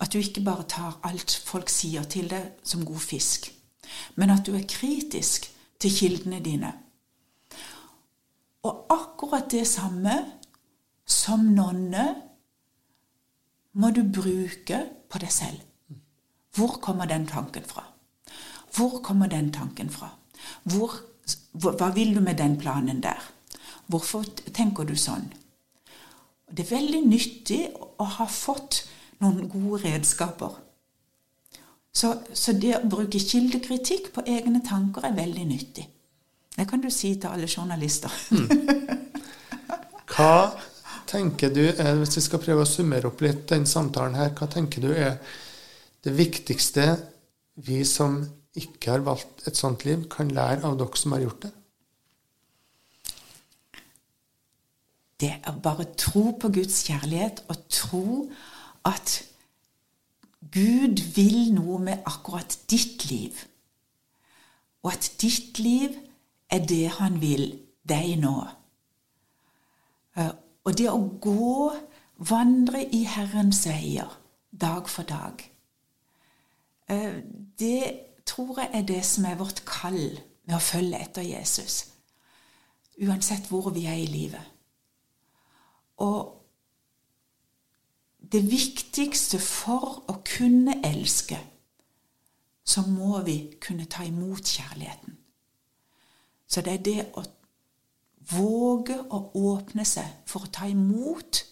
At 0.00 0.12
du 0.12 0.18
ikke 0.18 0.44
bare 0.44 0.66
tar 0.68 0.98
alt 1.08 1.32
folk 1.44 1.70
sier 1.72 2.04
til 2.04 2.28
deg 2.28 2.58
som 2.64 2.84
god 2.84 3.00
fisk, 3.00 3.48
men 4.16 4.30
at 4.30 4.44
du 4.46 4.56
er 4.56 4.68
kritisk 4.68 5.51
til 5.82 5.94
kildene 5.94 6.38
dine. 6.44 6.70
Og 8.62 8.86
akkurat 8.94 9.50
det 9.50 9.64
samme 9.66 10.14
som 11.06 11.42
nonne 11.56 12.04
må 13.72 13.90
du 13.90 14.02
bruke 14.06 14.78
på 15.10 15.20
deg 15.22 15.32
selv. 15.32 15.60
Hvor 16.54 16.78
kommer 16.84 17.08
den 17.08 17.26
tanken 17.26 17.64
fra? 17.66 17.84
Hvor 18.76 19.00
kommer 19.04 19.28
den 19.28 19.50
tanken 19.52 19.90
fra? 19.90 20.12
Hvor, 20.68 20.94
hva 21.52 21.90
vil 21.96 22.14
du 22.14 22.20
med 22.20 22.38
den 22.38 22.58
planen 22.60 23.02
der? 23.02 23.20
Hvorfor 23.90 24.24
tenker 24.54 24.86
du 24.88 24.94
sånn? 24.96 25.26
Det 26.52 26.66
er 26.66 26.76
veldig 26.76 27.00
nyttig 27.08 27.62
å 27.72 28.06
ha 28.18 28.26
fått 28.28 28.84
noen 29.24 29.48
gode 29.50 29.82
redskaper 29.86 30.60
Så, 31.92 32.14
så 32.34 32.54
det 32.56 32.72
å 32.78 32.88
bruke 32.88 33.20
kildekritikk 33.20 34.12
på 34.14 34.24
egne 34.24 34.62
tanker 34.64 35.04
er 35.04 35.16
veldig 35.16 35.44
nyttig. 35.48 35.84
Det 36.56 36.64
kan 36.68 36.80
du 36.80 36.88
si 36.92 37.14
til 37.20 37.32
alle 37.32 37.48
journalister. 37.48 38.12
Hva 40.12 40.52
tenker 41.08 41.52
du, 41.52 41.64
er, 41.68 41.96
Hvis 42.00 42.16
vi 42.16 42.24
skal 42.24 42.40
prøve 42.42 42.64
å 42.64 42.68
summere 42.68 43.08
opp 43.08 43.20
litt 43.24 43.46
den 43.52 43.66
samtalen 43.68 44.16
her, 44.16 44.32
hva 44.36 44.48
tenker 44.48 44.84
du 44.84 44.92
er 44.92 45.18
det 46.02 46.14
viktigste 46.16 46.86
vi 47.64 47.82
som 47.88 48.22
ikke 48.58 48.92
har 48.92 49.04
valgt 49.04 49.46
et 49.48 49.56
sånt 49.56 49.84
liv, 49.88 50.06
kan 50.12 50.32
lære 50.32 50.64
av 50.68 50.78
dere 50.80 51.00
som 51.00 51.14
har 51.16 51.24
gjort 51.24 51.44
det? 51.46 51.52
Det 55.22 55.34
er 55.38 55.60
bare 55.62 55.86
tro 55.96 56.32
på 56.40 56.50
Guds 56.52 56.80
kjærlighet 56.88 57.44
og 57.52 57.60
tro 57.70 58.06
at 58.88 59.20
Gud 60.50 61.14
vil 61.14 61.52
noe 61.54 61.78
med 61.78 62.02
akkurat 62.06 62.58
ditt 62.70 63.06
liv. 63.10 63.36
Og 64.82 64.92
at 64.92 65.12
ditt 65.22 65.58
liv 65.58 65.94
er 66.50 66.66
det 66.66 66.88
han 66.98 67.20
vil 67.20 67.46
deg 67.88 68.16
nå. 68.20 68.34
Eh, 70.18 70.32
og 70.64 70.78
det 70.78 70.90
å 70.90 70.98
gå, 71.22 71.72
vandre 72.22 72.82
i 72.94 73.02
Herrens 73.08 73.64
veier 73.66 74.10
dag 74.50 74.90
for 74.90 75.06
dag, 75.06 75.40
eh, 76.88 77.22
det 77.58 78.00
tror 78.26 78.60
jeg 78.60 78.70
er 78.72 78.84
det 78.86 79.00
som 79.06 79.24
er 79.26 79.40
vårt 79.40 79.64
kall 79.66 80.18
med 80.44 80.56
å 80.56 80.62
følge 80.62 81.00
etter 81.00 81.26
Jesus. 81.26 81.86
Uansett 83.02 83.48
hvor 83.50 83.70
vi 83.74 83.86
er 83.86 83.98
i 83.98 84.06
livet. 84.10 84.44
Og 86.02 86.41
det 88.32 88.42
viktigste 88.50 89.38
for 89.38 90.02
å 90.08 90.18
kunne 90.24 90.78
elske, 90.84 91.38
så 92.64 92.84
må 92.86 93.20
vi 93.26 93.36
kunne 93.60 93.84
ta 93.90 94.04
imot 94.06 94.44
kjærligheten. 94.46 95.16
Så 96.48 96.60
det 96.60 96.72
er 96.72 96.82
det 96.86 97.06
å 97.16 97.24
våge 98.32 98.96
å 99.10 99.18
åpne 99.34 99.84
seg 99.88 100.06
for 100.26 100.46
å 100.46 100.50
ta 100.52 100.68
imot 100.70 101.42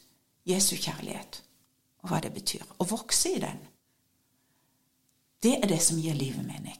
Jesu 0.46 0.76
kjærlighet, 0.76 1.42
og 2.02 2.10
hva 2.12 2.20
det 2.24 2.32
betyr. 2.34 2.62
Å 2.78 2.86
vokse 2.88 3.34
i 3.36 3.40
den. 3.42 3.58
Det 5.42 5.56
er 5.62 5.68
det 5.68 5.80
som 5.82 5.98
gir 6.00 6.14
livet 6.14 6.46
mening. 6.46 6.78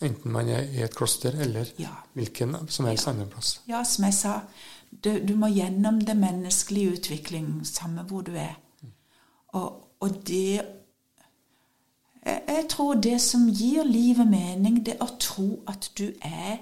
Enten 0.00 0.30
man 0.30 0.46
er 0.48 0.62
i 0.70 0.82
et 0.82 0.94
kloster 0.94 1.34
eller 1.42 1.66
Ja. 1.78 1.90
hvilken 2.14 2.68
som 2.70 2.86
helst 2.86 3.06
Ja. 3.06 3.12
annen 3.12 3.28
plass. 3.30 3.60
Ja, 3.66 3.82
som 3.84 4.04
jeg 4.04 4.14
sa, 4.14 4.40
du, 4.90 5.18
du 5.26 5.34
må 5.36 5.46
gjennom 5.46 5.98
det 6.04 6.16
menneskelige 6.16 6.92
utvikling, 6.98 7.64
samme 7.66 8.02
hvor 8.06 8.22
du 8.22 8.32
er. 8.36 8.54
Og, 9.56 9.88
og 10.00 10.26
det 10.28 10.60
jeg, 12.28 12.42
jeg 12.48 12.64
tror 12.68 12.94
det 12.94 13.20
som 13.22 13.48
gir 13.48 13.86
livet 13.86 14.28
mening, 14.28 14.82
det 14.86 14.96
er 14.98 15.04
å 15.06 15.16
tro 15.20 15.48
at 15.70 15.90
du 15.98 16.10
er 16.24 16.60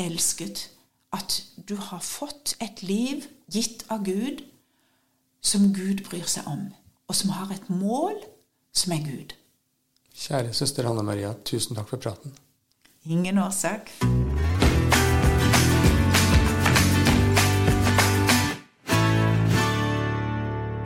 elsket. 0.00 0.70
At 1.14 1.42
du 1.68 1.76
har 1.78 2.02
fått 2.02 2.56
et 2.64 2.82
liv 2.82 3.28
gitt 3.52 3.84
av 3.92 4.02
Gud 4.06 4.42
som 5.44 5.70
Gud 5.76 6.02
bryr 6.08 6.26
seg 6.26 6.48
om, 6.50 6.70
og 7.08 7.14
som 7.14 7.34
har 7.36 7.52
et 7.54 7.68
mål 7.70 8.16
som 8.74 8.96
er 8.96 9.04
Gud. 9.04 9.36
Kjære 10.14 10.54
søster 10.56 10.88
Hanne 10.88 11.04
Maria, 11.06 11.34
tusen 11.44 11.76
takk 11.76 11.90
for 11.90 12.02
praten. 12.02 12.34
Ingen 13.04 13.38
årsak. 13.38 13.92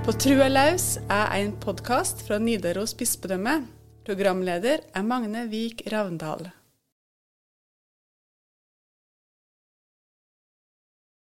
På 0.09 0.15
Trua 0.17 0.47
laus 0.49 0.95
er 1.13 1.35
en 1.37 1.51
podkast 1.61 2.23
fra 2.25 2.39
Nidaros 2.41 2.95
bispedømme. 2.97 3.59
Programleder 4.09 4.81
er 4.97 5.05
Magne 5.05 5.43
Vik 5.53 5.83
Ravndal. 5.93 6.49